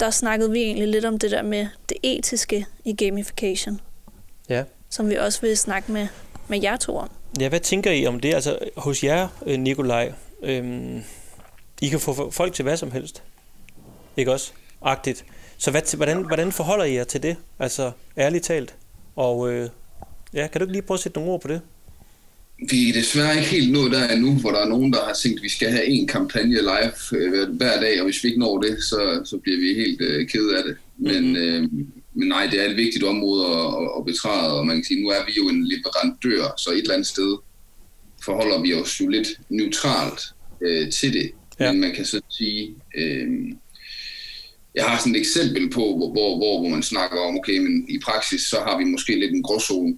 [0.00, 3.80] der snakkede vi egentlig lidt om det der med det etiske i gamification,
[4.48, 4.64] Ja.
[4.92, 6.06] Som vi også vil snakke med,
[6.48, 7.10] med jer to om.
[7.40, 8.34] Ja, hvad tænker I om det?
[8.34, 10.12] Altså, hos jer, øh, Nikolaj,
[10.42, 11.00] øhm,
[11.82, 13.22] I kan få folk til hvad som helst.
[14.16, 14.52] Ikke også?
[14.82, 15.24] Agtigt.
[15.58, 17.36] Så hvad, hvordan, hvordan forholder I jer til det?
[17.58, 18.74] Altså, ærligt talt.
[19.16, 19.68] Og øh,
[20.34, 21.60] ja, kan du ikke lige prøve at sætte nogle ord på det?
[22.70, 25.38] Vi er desværre ikke helt nået der endnu, hvor der er nogen, der har tænkt,
[25.38, 28.58] at vi skal have en kampagne live øh, hver dag, og hvis vi ikke når
[28.60, 30.76] det, så, så bliver vi helt øh, ked af det.
[30.96, 31.36] Men, Mhm.
[31.36, 31.68] øh,
[32.14, 35.08] men nej, det er et vigtigt område at, at, betræde, og man kan sige, nu
[35.08, 37.36] er vi jo en leverandør, så et eller andet sted
[38.24, 40.20] forholder vi os jo lidt neutralt
[40.62, 41.30] øh, til det.
[41.60, 41.72] Ja.
[41.72, 43.28] Men man kan så sige, øh,
[44.74, 47.86] jeg har sådan et eksempel på, hvor, hvor, hvor, hvor man snakker om, okay, men
[47.88, 49.96] i praksis, så har vi måske lidt en gråzone.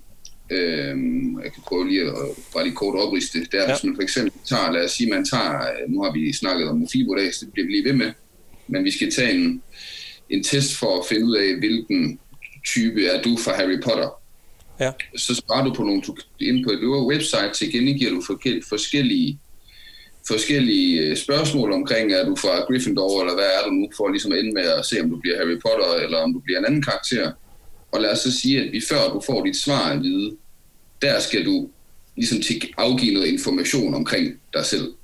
[0.51, 2.15] Øhm, jeg kan prøve lige at
[2.55, 3.53] bare lige kort opriste det.
[3.53, 3.73] Det er, Ja.
[3.75, 6.69] hvis man for eksempel tager, lad os sige, man tager, øh, nu har vi snakket
[6.69, 8.13] om Mofibo dag, så det bliver vi lige ved med,
[8.69, 9.63] men vi skal tage en,
[10.31, 12.19] en test for at finde ud af, hvilken
[12.67, 14.09] type er du for Harry Potter.
[14.81, 14.93] Ja.
[15.17, 18.23] Så svarer du på nogle, du inde på et øvre website, til gengiver du
[18.69, 19.39] forskellige
[20.29, 24.33] forskellige øh, spørgsmål omkring, er du fra Gryffindor, eller hvad er du nu, for ligesom
[24.33, 26.65] at ende med at se, om du bliver Harry Potter, eller om du bliver en
[26.65, 27.33] anden karakter.
[27.93, 30.37] Og lad os så sige, at vi før du får dit svar at vide,
[31.03, 31.69] der skal du
[32.17, 34.95] ligesom til afgive noget information omkring dig selv.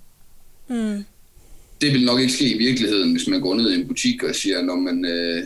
[0.68, 1.05] Mm.
[1.81, 4.35] Det vil nok ikke ske i virkeligheden, hvis man går ned i en butik og
[4.35, 5.45] siger, når man øh,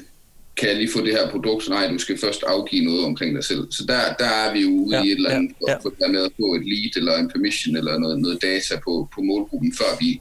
[0.57, 1.69] kan jeg lige få det her produkt?
[1.69, 3.67] Nej, du skal først afgive noget omkring dig selv.
[3.71, 5.79] Så der, der er vi jo ude Ja, i et eller andet, ja, ja, ja.
[5.79, 9.23] for med at få et lead eller en permission eller noget, noget data på, på
[9.23, 10.21] målgruppen, før vi,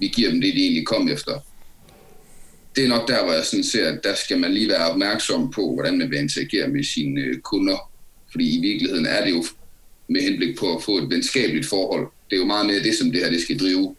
[0.00, 1.32] vi giver dem det, de egentlig kom efter.
[2.76, 5.50] Det er nok der, hvor jeg sådan ser, at der skal man lige være opmærksom
[5.50, 7.90] på, hvordan man vil interagere med sine øh, kunder.
[8.30, 9.44] Fordi i virkeligheden er det jo
[10.08, 12.06] med henblik på at få et venskabeligt forhold.
[12.30, 13.96] Det er jo meget mere det, som det her det skal drive,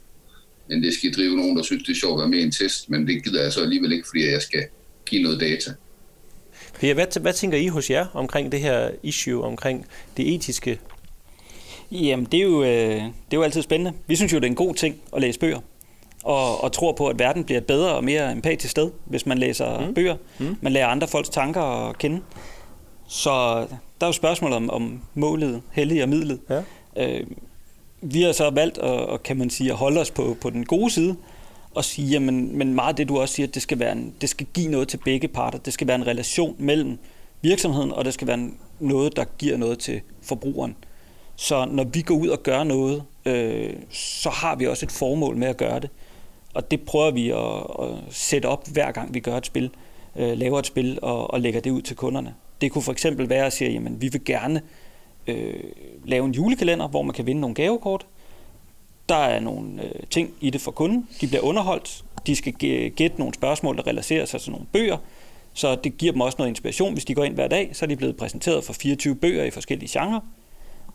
[0.71, 2.51] end det skal drive nogen, der synes, det er sjovt at være med i en
[2.51, 2.89] test.
[2.89, 4.63] Men det gider jeg så alligevel ikke, fordi jeg skal
[5.05, 5.71] give noget data.
[6.79, 9.85] Per, hvad, hvad tænker I hos jer omkring det her issue, omkring
[10.17, 10.79] det etiske?
[11.91, 13.93] Jamen, det er, jo, øh, det er jo altid spændende.
[14.07, 15.59] Vi synes jo, det er en god ting at læse bøger.
[16.23, 19.37] Og, og tror på, at verden bliver et bedre og mere empatisk sted, hvis man
[19.37, 19.87] læser Mm.
[19.87, 19.93] mm.
[19.93, 20.15] bøger.
[20.39, 20.55] Mm.
[20.61, 22.21] Man lærer andre folks tanker at kende.
[23.09, 23.29] Så
[23.99, 26.39] der er jo spørgsmål om, om målet, hellig og midlet.
[26.49, 26.61] Ja.
[26.97, 27.23] Øh,
[28.01, 30.91] vi har så valgt at, kan man sige, at holde os på, på den gode
[30.91, 31.15] side
[31.75, 34.29] og sige, jamen, men meget af det, du også siger, det skal, være en, det
[34.29, 35.57] skal give noget til begge parter.
[35.57, 36.97] Det skal være en relation mellem
[37.41, 40.75] virksomheden, og det skal være en, noget, der giver noget til forbrugeren.
[41.35, 45.37] Så når vi går ud og gør noget, øh, så har vi også et formål
[45.37, 45.89] med at gøre det.
[46.53, 49.69] Og det prøver vi at, at sætte op hver gang vi gør et spil,
[50.15, 52.33] øh, laver et spil og, og lægger det ud til kunderne.
[52.61, 54.80] Det kunne for eksempel være at sige, jamen vi vil gerne øh,
[56.05, 58.05] lave en julekalender, hvor man kan vinde nogle gavekort.
[59.09, 61.07] Der er nogle øh, ting i det for kunden.
[61.21, 62.03] De bliver underholdt.
[62.27, 64.97] De skal gæ- gætte nogle spørgsmål, der relaterer sig til nogle bøger.
[65.53, 66.93] Så det giver dem også noget inspiration.
[66.93, 69.51] Hvis de går ind hver dag, så er de blevet præsenteret for 24 bøger i
[69.51, 70.19] forskellige genrer.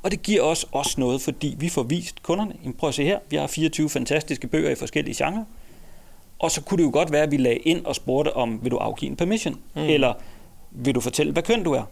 [0.02, 3.04] Og det giver os også noget, fordi vi får vist kunderne, jamen prøv at se
[3.04, 5.44] her, vi har 24 fantastiske bøger i forskellige genrer.
[6.38, 8.70] Og så kunne det jo godt være, at vi lagde ind og spurgte om, vil
[8.70, 9.54] du afgive en permission?
[9.74, 9.80] Mm.
[9.82, 10.12] Eller
[10.70, 11.82] vil du fortælle, hvad køn du er?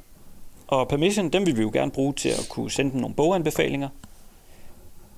[0.74, 3.88] Og permission, dem vil vi jo gerne bruge til at kunne sende dem nogle boganbefalinger.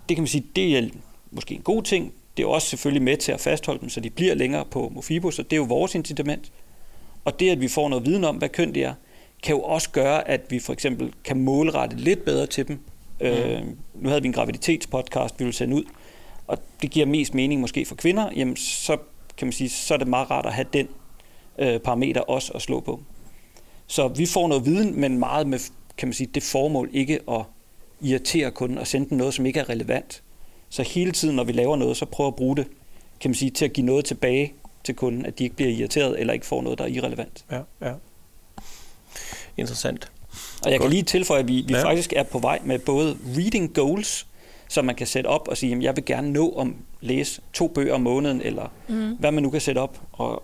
[0.08, 0.88] Det kan man sige, det er
[1.30, 2.12] måske en god ting.
[2.36, 5.30] Det er også selvfølgelig med til at fastholde dem, så de bliver længere på Mofibo,
[5.30, 6.52] så det er jo vores incitament.
[7.24, 8.94] Og det, at vi får noget viden om, hvad køn det er,
[9.42, 12.80] kan jo også gøre, at vi for eksempel kan målrette lidt bedre til dem.
[13.20, 13.26] Mm.
[13.26, 13.62] Øh,
[13.94, 15.84] nu havde vi en graviditetspodcast, vi ville sende ud,
[16.46, 18.96] og det giver mest mening måske for kvinder, jamen så
[19.36, 20.88] kan man sige, så er det meget rart at have den
[21.58, 23.00] øh, parameter også at slå på.
[23.86, 25.58] Så vi får noget viden, men meget med
[25.96, 27.42] kan man sige, det formål ikke at
[28.00, 30.22] irritere kunden og sende dem noget, som ikke er relevant.
[30.68, 32.66] Så hele tiden, når vi laver noget, så prøver at bruge det
[33.20, 34.52] kan man sige, til at give noget tilbage
[34.84, 37.44] til kunden, at de ikke bliver irriteret eller ikke får noget, der er irrelevant.
[37.50, 37.92] Ja, ja.
[39.56, 40.12] Interessant.
[40.64, 40.82] Og jeg Godt.
[40.82, 41.82] kan lige tilføje, at vi, vi Ja.
[41.84, 44.26] faktisk er på vej med både reading goals,
[44.68, 46.66] som man kan sætte op og sige, at jeg vil gerne nå at
[47.00, 49.16] læse to bøger om måneden, eller mm.
[49.18, 50.00] hvad man nu kan sætte op.
[50.12, 50.42] Og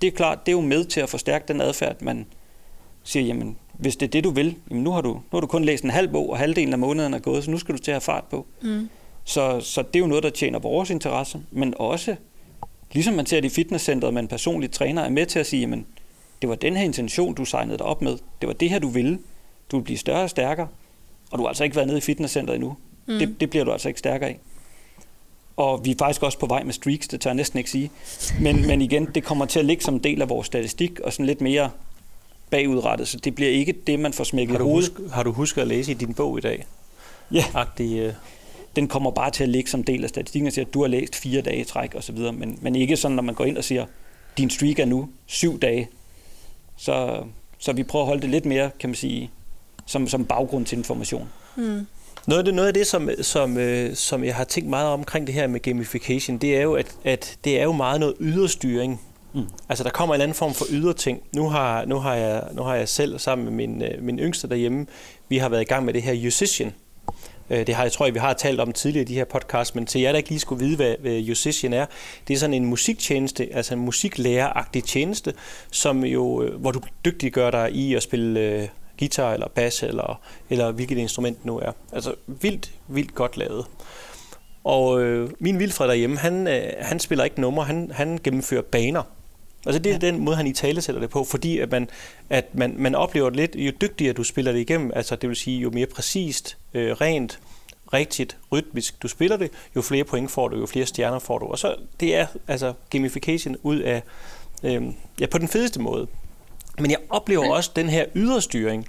[0.00, 2.26] det er klart, det er jo med til at forstærke den adfærd, man
[3.04, 5.46] siger, jamen, hvis det er det, du vil, jamen nu har du, nu har du
[5.46, 7.78] kun læst en halv bog, og halvdelen af måneden er gået, så nu skal du
[7.78, 8.46] til at have fart på.
[8.62, 8.88] Mm.
[9.24, 12.16] Så, så det er jo noget, der tjener vores interesse, men også,
[12.92, 15.60] ligesom man ser det i fitnesscenteret med en personlig træner, er med til at sige,
[15.60, 15.86] jamen,
[16.42, 18.18] det var den her intention, du signede dig op med.
[18.40, 19.18] Det var det her, du ville.
[19.70, 20.68] Du vil blive større og stærkere,
[21.30, 22.76] og du har altså ikke været nede i fitnesscenteret endnu.
[23.06, 23.18] Mm.
[23.18, 24.38] Det, det bliver du altså ikke stærkere af.
[25.56, 27.90] Og vi er faktisk også på vej med streaks, det tør jeg næsten ikke sige.
[28.40, 31.12] Men, men igen, det kommer til at ligge som en del af vores statistik, og
[31.12, 31.70] sådan lidt mere
[32.54, 34.92] bagudrettet, så det bliver ikke det, man får smækket Har du, hovedet.
[34.98, 36.66] husk, har du husket at læse i din bog i dag?
[37.32, 37.44] Ja.
[37.54, 38.12] Agtig, øh,
[38.76, 40.88] den kommer bare til at ligge som del af statistikken og siger, at du har
[40.88, 43.64] læst fire dage i træk osv., men, men ikke sådan, når man går ind og
[43.64, 43.86] siger,
[44.38, 45.88] din streak er nu syv dage.
[46.76, 47.24] Så,
[47.58, 49.30] så vi prøver at holde det lidt mere, kan man sige,
[49.86, 51.28] som, som baggrund til information.
[51.56, 51.86] Mm.
[52.26, 55.26] Noget af det, noget af det som, som, øh, som jeg har tænkt meget omkring
[55.26, 59.00] det her med gamification, det er jo, at, at det er jo meget noget yderstyring.
[59.34, 59.48] Mm.
[59.68, 61.22] Altså der kommer en anden form for yderting.
[61.36, 64.48] Nu har, nu har, jeg, nu har jeg selv sammen med min, øh, min yngste
[64.48, 64.86] derhjemme,
[65.28, 66.74] vi har været i gang med det her Musician.
[67.50, 69.74] Øh, det har jeg tror jeg, vi har talt om tidligere i de her podcasts,
[69.74, 71.86] men til jer, der ikke lige skulle vide, hvad, hvad Musician er,
[72.28, 75.34] det er sådan en musiktjeneste, altså en musiklæreragtig tjeneste,
[75.70, 78.68] som jo, øh, hvor du dygtiggør dig i at spille
[78.98, 80.20] guitar eller bas eller,
[80.50, 81.72] eller hvilket instrument nu er.
[81.92, 83.66] Altså vildt, vildt godt lavet.
[84.64, 89.02] Og øh, min Vilfred derhjemme, han, øh, han spiller ikke numre, han, han gennemfører baner.
[89.66, 89.98] Altså det er ja.
[89.98, 91.88] den måde, han i tale sætter det på, fordi at man,
[92.30, 95.36] at man, man oplever det lidt, jo dygtigere du spiller det igennem, altså det vil
[95.36, 97.40] sige, jo mere præcist, øh, rent,
[97.92, 101.46] rigtigt, rytmisk du spiller det, jo flere point får du, jo flere stjerner får du.
[101.46, 104.02] Og så det er altså gamification ud af,
[104.62, 104.82] øh,
[105.20, 106.06] ja på den fedeste måde.
[106.78, 108.88] Men jeg oplever også den her yderstyring,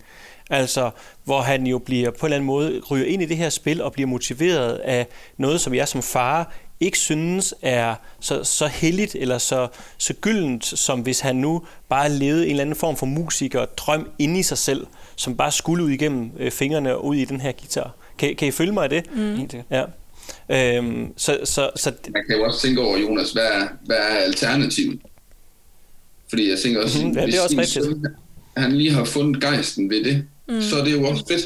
[0.50, 0.90] altså
[1.24, 3.82] hvor han jo bliver på en eller anden måde ryger ind i det her spil
[3.82, 5.08] og bliver motiveret af
[5.38, 9.68] noget, som jeg som far ikke synes er så, så heldigt eller så,
[9.98, 13.78] så gyldent, som hvis han nu bare levede en eller anden form for musiker og
[13.78, 17.26] drøm inde i sig selv, som bare skulle ud igennem øh, fingrene og ud i
[17.26, 17.96] den her guitar.
[18.18, 19.16] Kan, kan I følge mig i det?
[19.16, 19.50] Mm.
[19.72, 19.84] Ja.
[20.50, 24.18] Øhm, så, så, så, Man kan jo også tænke over, Jonas, hvad er, hvad er
[24.18, 25.00] alternativet?
[26.30, 27.18] Fordi jeg tænker også, mm-hmm.
[27.18, 27.86] ja, det er også rigtigt.
[27.86, 28.06] Søn,
[28.58, 30.62] han lige har fundet gejsten ved det, mm.
[30.62, 31.46] så er det jo også fedt.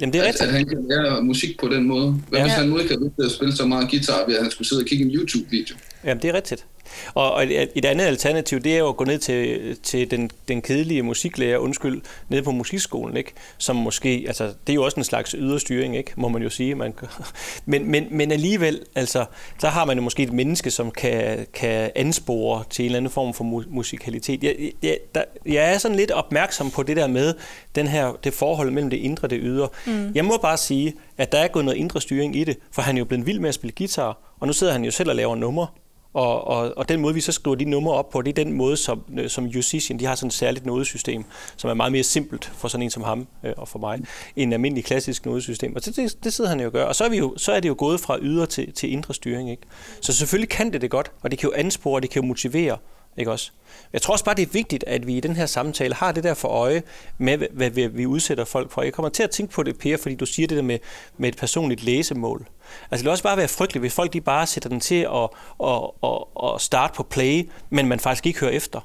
[0.00, 0.42] Jamen, det er rigtigt.
[0.42, 2.12] At, at han kan lære musik på den måde.
[2.28, 2.44] Hvad ja.
[2.44, 4.50] hvis han nu ikke har lyst til at spille så meget guitar, ved at han
[4.50, 5.76] skulle sidde og kigge en YouTube-video?
[6.04, 6.66] Jamen, det er rigtigt.
[7.14, 10.30] Og, og et, et andet alternativ, det er jo at gå ned til, til den,
[10.48, 13.32] den kedelige musiklærer, undskyld, nede på musikskolen, ikke?
[13.58, 16.12] Som måske, altså, det er jo også en slags yderstyring, ikke?
[16.16, 16.74] Må man jo sige.
[16.74, 16.94] Man,
[17.66, 19.24] men, men, men alligevel, altså,
[19.58, 23.10] så har man jo måske et menneske, som kan, kan anspore til en eller anden
[23.10, 24.44] form for mu- musikalitet.
[24.44, 27.34] Jeg, jeg, der, jeg er sådan lidt opmærksom på det der med
[27.74, 29.68] den her, det forhold mellem det indre og det ydre.
[29.86, 30.12] Mm.
[30.14, 32.96] Jeg må bare sige, at der er gået noget indre styring i det, for han
[32.96, 35.16] er jo blevet vild med at spille guitar, og nu sidder han jo selv og
[35.16, 35.66] laver numre.
[36.14, 38.52] Og, og, og den måde, vi så skriver de numre op på, det er den
[38.52, 41.24] måde, som, øh, som Musician, de har sådan et særligt nodesystem,
[41.56, 44.06] som er meget mere simpelt for sådan en som ham øh, og for mig, end
[44.36, 45.76] en almindelig klassisk nodesystem.
[45.76, 46.84] Og det, det, det sidder han jo og gør.
[46.84, 49.14] Og så er, vi jo, så er det jo gået fra ydre til, til indre
[49.14, 49.50] styring.
[49.50, 49.62] Ikke?
[50.00, 52.28] Så selvfølgelig kan det det godt, og det kan jo anspore, og det kan jo
[52.28, 52.78] motivere.
[53.16, 53.50] Ikke også?
[53.92, 56.24] Jeg tror også bare, det er vigtigt, at vi i den her samtale har det
[56.24, 56.82] der for øje
[57.18, 58.82] med, hvad vi udsætter folk for.
[58.82, 60.78] Jeg kommer til at tænke på det, Per, fordi du siger det der med,
[61.16, 62.46] med et personligt læsemål.
[62.90, 65.28] Altså det vil også bare være frygteligt, hvis folk de bare sætter den til at,
[65.64, 68.80] at, at, at starte på play, men man faktisk ikke hører efter.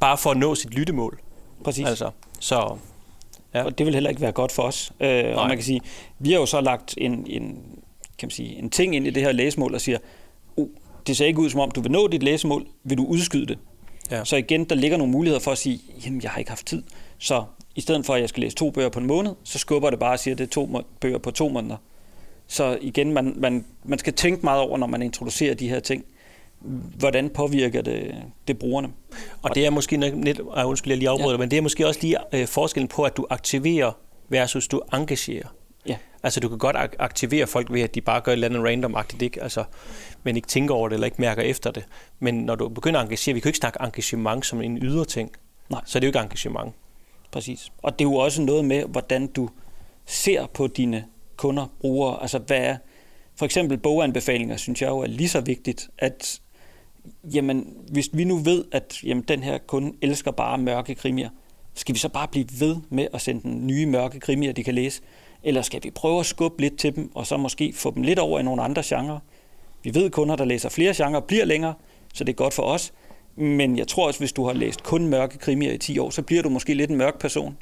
[0.00, 1.20] Bare for at nå sit lyttemål.
[1.64, 1.86] Præcis.
[1.86, 2.10] Altså,
[2.40, 2.76] så,
[3.54, 3.64] ja.
[3.64, 4.92] Og det vil heller ikke være godt for os.
[5.00, 5.80] Øh, og man kan sige,
[6.18, 7.62] vi har jo så lagt en, en,
[8.18, 9.98] kan man sige, en ting ind i det her læsemål og siger,
[11.06, 13.58] det ser ikke ud som om, du vil nå dit læsemål, vil du udskyde det?
[14.10, 14.24] Ja.
[14.24, 16.82] Så igen, der ligger nogle muligheder for at sige, jamen jeg har ikke haft tid,
[17.18, 17.44] så
[17.74, 19.98] i stedet for at jeg skal læse to bøger på en måned, så skubber det
[19.98, 21.76] bare og siger, at det er to bøger på to måneder.
[22.46, 26.04] Så igen, man, man, man skal tænke meget over, når man introducerer de her ting,
[26.98, 28.14] hvordan påvirker det,
[28.48, 28.88] det brugerne.
[29.42, 31.36] Og det er måske net, undskyld, jeg lige afbryder, ja.
[31.36, 33.92] men det er måske også lige øh, forskellen på, at du aktiverer
[34.28, 35.46] versus du engagerer.
[36.22, 39.22] Altså du kan godt aktivere folk ved, at de bare gør et eller andet random-agtigt,
[39.22, 39.42] ikke?
[39.42, 39.64] Altså,
[40.22, 41.84] men ikke tænker over det eller ikke mærker efter det.
[42.20, 45.04] Men når du begynder at engagere, vi kan jo ikke snakke engagement som en ydre
[45.04, 45.30] ting.
[45.70, 45.80] Nej.
[45.86, 46.74] Så det er jo ikke engagement.
[47.32, 47.72] Præcis.
[47.78, 49.48] Og det er jo også noget med, hvordan du
[50.06, 51.04] ser på dine
[51.36, 52.22] kunder, brugere.
[52.22, 52.76] Altså hvad er,
[53.38, 56.40] for eksempel boganbefalinger, synes jeg jo er lige så vigtigt, at
[57.34, 61.28] jamen, hvis vi nu ved, at jamen, den her kunde elsker bare mørke krimier,
[61.74, 64.74] skal vi så bare blive ved med at sende den nye mørke krimier, de kan
[64.74, 65.02] læse?
[65.44, 68.18] Eller skal vi prøve at skubbe lidt til dem, og så måske få dem lidt
[68.18, 69.18] over i nogle andre genrer?
[69.82, 71.74] Vi ved, at kunder, der læser flere genrer, bliver længere,
[72.14, 72.92] så det er godt for os.
[73.36, 76.22] Men jeg tror også, hvis du har læst kun mørke krimier i 10 år, så
[76.22, 77.56] bliver du måske lidt en mørk person.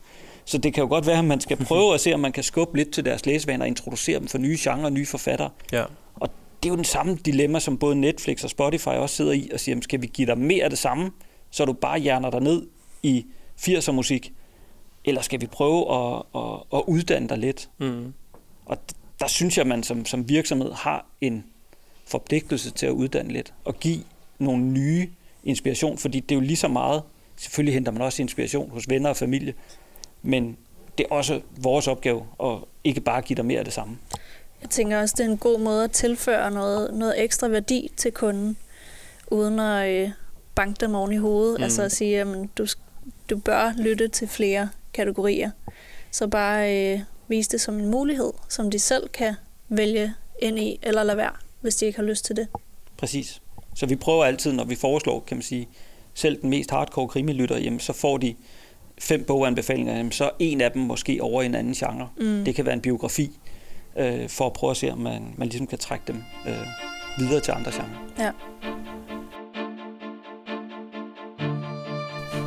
[0.45, 2.43] Så det kan jo godt være, at man skal prøve at se, om man kan
[2.43, 5.51] skubbe lidt til deres læsevaner og introducere dem for nye genrer og nye forfattere.
[5.73, 5.85] Ja.
[6.15, 6.29] Og
[6.63, 9.61] det er jo den samme dilemma, som både Netflix og Spotify også sidder i og
[9.61, 11.11] siger, skal vi give dig mere af det samme,
[11.51, 12.67] så du bare hjerner dig ned
[13.03, 13.27] i
[13.61, 14.33] 80'er musik,
[15.05, 17.71] eller skal vi prøve at, at, at uddanne dig lidt?
[17.79, 18.15] Mm.
[18.67, 18.79] Og
[19.21, 21.45] der synes jeg, at man som, som virksomhed har en
[22.07, 24.01] forpligtelse til at uddanne lidt og give
[24.39, 25.11] nogle nye
[25.45, 27.03] inspiration, fordi det er jo lige så meget,
[27.37, 29.55] selvfølgelig henter man også inspiration hos venner og familie,
[30.23, 30.57] men
[30.99, 33.99] det er også vores opgave at ikke bare give dig mere af det samme.
[34.63, 38.13] Jeg tænker også, det er en god måde at tilføre noget, noget ekstra værdi til
[38.13, 38.57] kunden,
[39.31, 40.11] uden at øh,
[40.55, 41.59] banke dem oven i hovedet.
[41.59, 41.65] Mm.
[41.65, 42.27] Altså at sige, at
[42.59, 42.67] du,
[43.31, 45.51] du bør lytte til flere kategorier.
[46.11, 49.35] Så bare øh, vise det som en mulighed, som de selv kan
[49.69, 52.49] vælge ind i eller lade være, hvis de ikke har lyst til det.
[52.97, 53.43] Præcis.
[53.75, 55.69] Så vi prøver altid, når vi foreslår, kan man sige,
[56.15, 58.35] selv den mest hardcore krimilytter, jamen, så får de
[58.99, 62.09] fem boganbefalinger, jamen, så en af dem måske over i en anden genre.
[62.17, 62.45] Mm.
[62.45, 63.39] Det kan være en biografi,
[63.97, 66.67] øh, for at prøve at se, om man, man ligesom kan trække dem øh,
[67.19, 67.99] videre til andre genrer.
[68.19, 68.31] Ja.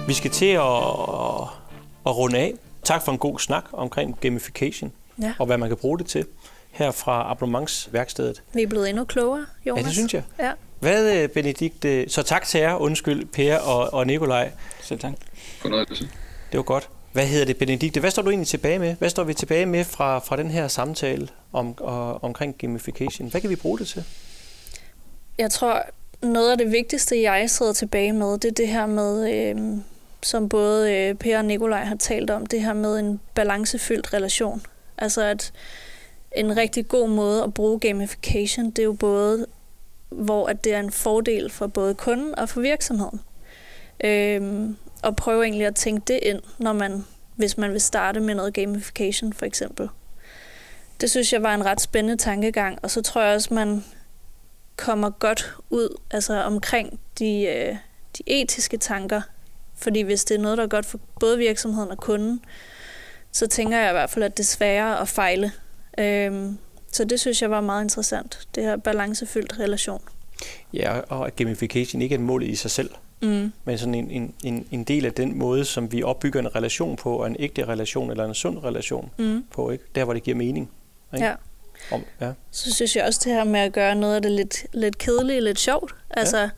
[0.07, 1.62] Vi skal til at,
[2.05, 2.53] at runde af.
[2.83, 4.91] Tak for en god snak omkring gamification
[5.21, 5.33] Ja.
[5.39, 6.25] og hvad man kan bruge det til
[6.71, 8.41] her fra abonnementsværkstedet.
[8.53, 9.81] Vi er blevet endnu klogere, Jonas.
[9.81, 10.23] Ja, det synes jeg.
[10.39, 10.51] Ja.
[10.79, 12.09] Hvad, øh, Benedikte?
[12.09, 12.75] Så tak til jer.
[12.75, 14.51] Undskyld, Per og, og Nikolaj.
[14.81, 15.13] Selv tak.
[15.61, 16.03] Fornøjelse.
[16.51, 16.89] Det var godt.
[17.11, 17.99] Hvad hedder det, Benedikte?
[17.99, 18.95] Hvad står du egentlig tilbage med?
[18.95, 23.29] Hvad står vi tilbage med fra, fra den her samtale om, og, omkring gamification?
[23.29, 24.03] Hvad kan vi bruge det til?
[25.37, 25.81] Jeg tror,
[26.21, 29.77] noget af det vigtigste, jeg sidder tilbage med, det er det her med, øh,
[30.23, 34.61] som både øh, Per og Nikolaj har talt om, det her med en balancefyldt relation.
[34.97, 35.53] Altså at
[36.35, 39.45] en rigtig god måde at bruge gamification, det er jo både,
[40.09, 43.21] hvor at det er en fordel for både kunden og for virksomheden.
[44.03, 47.05] Øhm, og prøve egentlig at tænke det ind, når man,
[47.35, 49.89] hvis man vil starte med noget gamification for eksempel.
[51.01, 53.83] Det synes jeg var en ret spændende tankegang, og så tror jeg også, man
[54.77, 57.75] kommer godt ud altså omkring de, øh,
[58.17, 59.21] de etiske tanker.
[59.83, 62.41] Fordi hvis det er noget, der er godt for både virksomheden og kunden,
[63.31, 65.51] så tænker jeg i hvert fald, at det er sværere at fejle.
[65.97, 66.57] Øhm,
[66.91, 70.01] så det synes jeg var meget interessant, det her balancefyldt relation.
[70.73, 72.89] Ja, og at gamification ikke er et mål i sig selv,
[73.21, 73.51] Mm.
[73.65, 77.15] men sådan en, en, en, del af den måde, som vi opbygger en relation på,
[77.17, 79.43] og en ægte relation eller en sund relation Mm.
[79.51, 79.83] på, ikke?
[79.95, 80.71] der hvor det giver mening.
[81.13, 81.25] Ikke?
[81.25, 81.33] Ja.
[81.91, 82.31] Om, ja.
[82.51, 85.41] Så synes jeg også det her med at gøre noget af det lidt, lidt kedelige,
[85.41, 85.95] lidt sjovt.
[86.09, 86.49] Altså ja.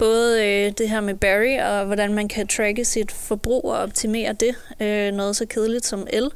[0.00, 4.32] Både øh, det her med Barry, og hvordan man kan tracke sit forbrug og optimere
[4.32, 4.54] det.
[4.80, 6.30] Øh, noget så kedeligt som el.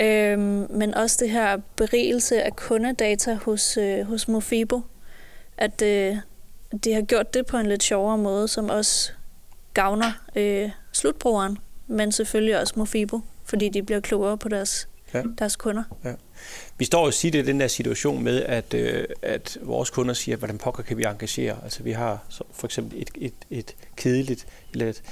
[0.00, 0.38] Øh,
[0.70, 4.80] men også det her berigelse af kundedata hos, øh, hos Mofibo.
[5.58, 6.16] At øh,
[6.84, 9.12] de har gjort det på en lidt sjovere måde, som også
[9.74, 15.18] gavner øh, slutbrugeren, men selvfølgelig også Mofibo, fordi de bliver klogere på deres, Ja.
[15.18, 15.24] ja.
[15.38, 15.82] deres kunder.
[16.78, 20.36] Vi står jo tit i den der situation med, at, øh, at vores kunder siger,
[20.36, 21.56] hvordan pokker kan vi engagere?
[21.64, 25.02] Altså vi har så for eksempel et, et, et kedeligt, eller et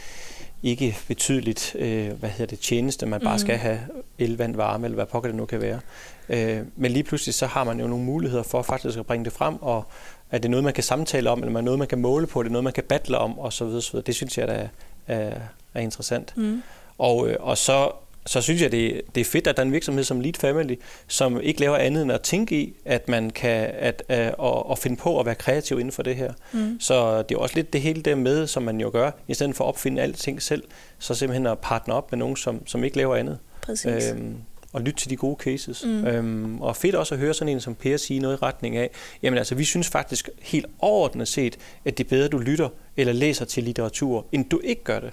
[0.63, 3.39] ikke betydeligt, øh, hvad hedder det, tjeneste, man bare Mhm.
[3.39, 3.81] skal have
[4.19, 5.81] el, vand, varme, eller hvad pokker det nu kan være.
[6.29, 9.33] Øh, men lige pludselig så har man jo nogle muligheder for faktisk at bringe det
[9.33, 9.85] frem, og
[10.31, 12.39] er det noget, man kan samtale om, eller er det noget, man kan måle på,
[12.39, 14.07] er det noget, man kan battle om, og så videre, så videre.
[14.07, 14.69] Det synes jeg, der er,
[15.07, 15.33] er,
[15.75, 16.37] er interessant.
[16.37, 16.63] Mm.
[16.99, 17.91] Og, øh, og så,
[18.29, 20.75] så synes jeg, det, det er fedt, at der er en virksomhed som Lead Family,
[21.07, 24.79] som ikke laver andet end at tænke i, at man kan at, at, at, at
[24.79, 26.33] finde på at være kreativ inden for det her.
[26.53, 26.81] Mm.
[26.81, 29.57] Så det er også lidt det hele der med, som man jo gør, i stedet
[29.57, 30.63] for at opfinde alting selv,
[30.99, 33.39] så simpelthen at partner op med nogen, som, som ikke laver andet.
[33.63, 34.11] Præcis.
[34.11, 34.37] Øhm,
[34.73, 35.85] og lytte til de gode cases.
[35.85, 36.07] Mm.
[36.07, 38.91] Øhm, og fedt også at høre sådan en som Per sige noget i retning af,
[39.23, 43.13] jamen altså vi synes faktisk helt overordnet set, at det er bedre, du lytter eller
[43.13, 45.13] læser til litteratur, end du ikke gør det.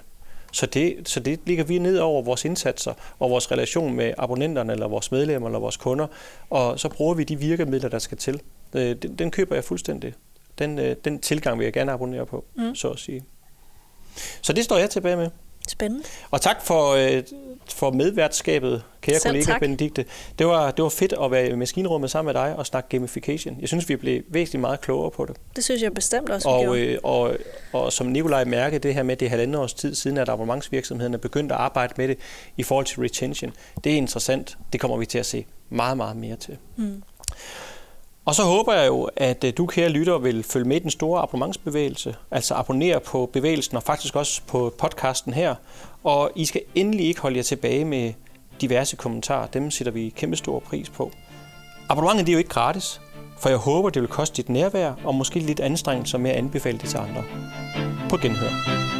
[0.52, 4.72] Så det, så det ligger vi ned over vores indsatser og vores relation med abonnenterne
[4.72, 6.06] eller vores medlemmer eller vores kunder,
[6.50, 8.40] og så bruger vi de virkemidler, der skal til.
[8.74, 10.14] Øh, Den, den køber jeg fuldstændig.
[10.58, 12.74] Den, øh, den tilgang vil jeg gerne abonnere på, Mm.
[12.74, 13.24] så at sige.
[14.42, 15.30] Så det står jeg tilbage med.
[15.68, 16.04] Spændende.
[16.30, 17.22] Og tak for, øh,
[17.72, 19.60] for medværtskabet, kære Selv kollega tak.
[19.60, 20.04] Benedikte.
[20.38, 23.56] Det var, det var fedt at være i maskinrummet sammen med dig og snakke gamification.
[23.60, 25.36] Jeg synes, vi blev væsentligt meget klogere på det.
[25.56, 27.36] Det synes jeg bestemt også, Og, øh, og,
[27.72, 31.14] og som Nikolaj mærkede, det her med, det er halvandet års tid siden, at abonnementsvirksomhederne
[31.14, 32.18] er begyndt at arbejde med det
[32.56, 33.52] i forhold til retention.
[33.84, 34.58] Det er interessant.
[34.72, 36.56] Det kommer vi til at se meget, meget mere til.
[36.76, 37.02] Mm.
[38.26, 40.90] Og så håber jeg jo, at øh, du, kære lytter, vil følge med i den
[40.90, 42.14] store abonnementsbevægelse.
[42.30, 45.54] Altså abonnere på bevægelsen og faktisk også på podcasten her.
[46.04, 48.12] Og I skal endelig ikke holde jer tilbage med
[48.60, 49.46] diverse kommentarer.
[49.46, 51.12] Dem sætter vi kæmpe stor pris på.
[51.88, 53.00] Abonnementet er jo ikke gratis,
[53.38, 56.78] for jeg håber, det vil koste dit nærvær og måske lidt anstrengelse med at anbefale
[56.78, 57.24] det til andre.
[58.10, 58.95] På genhør.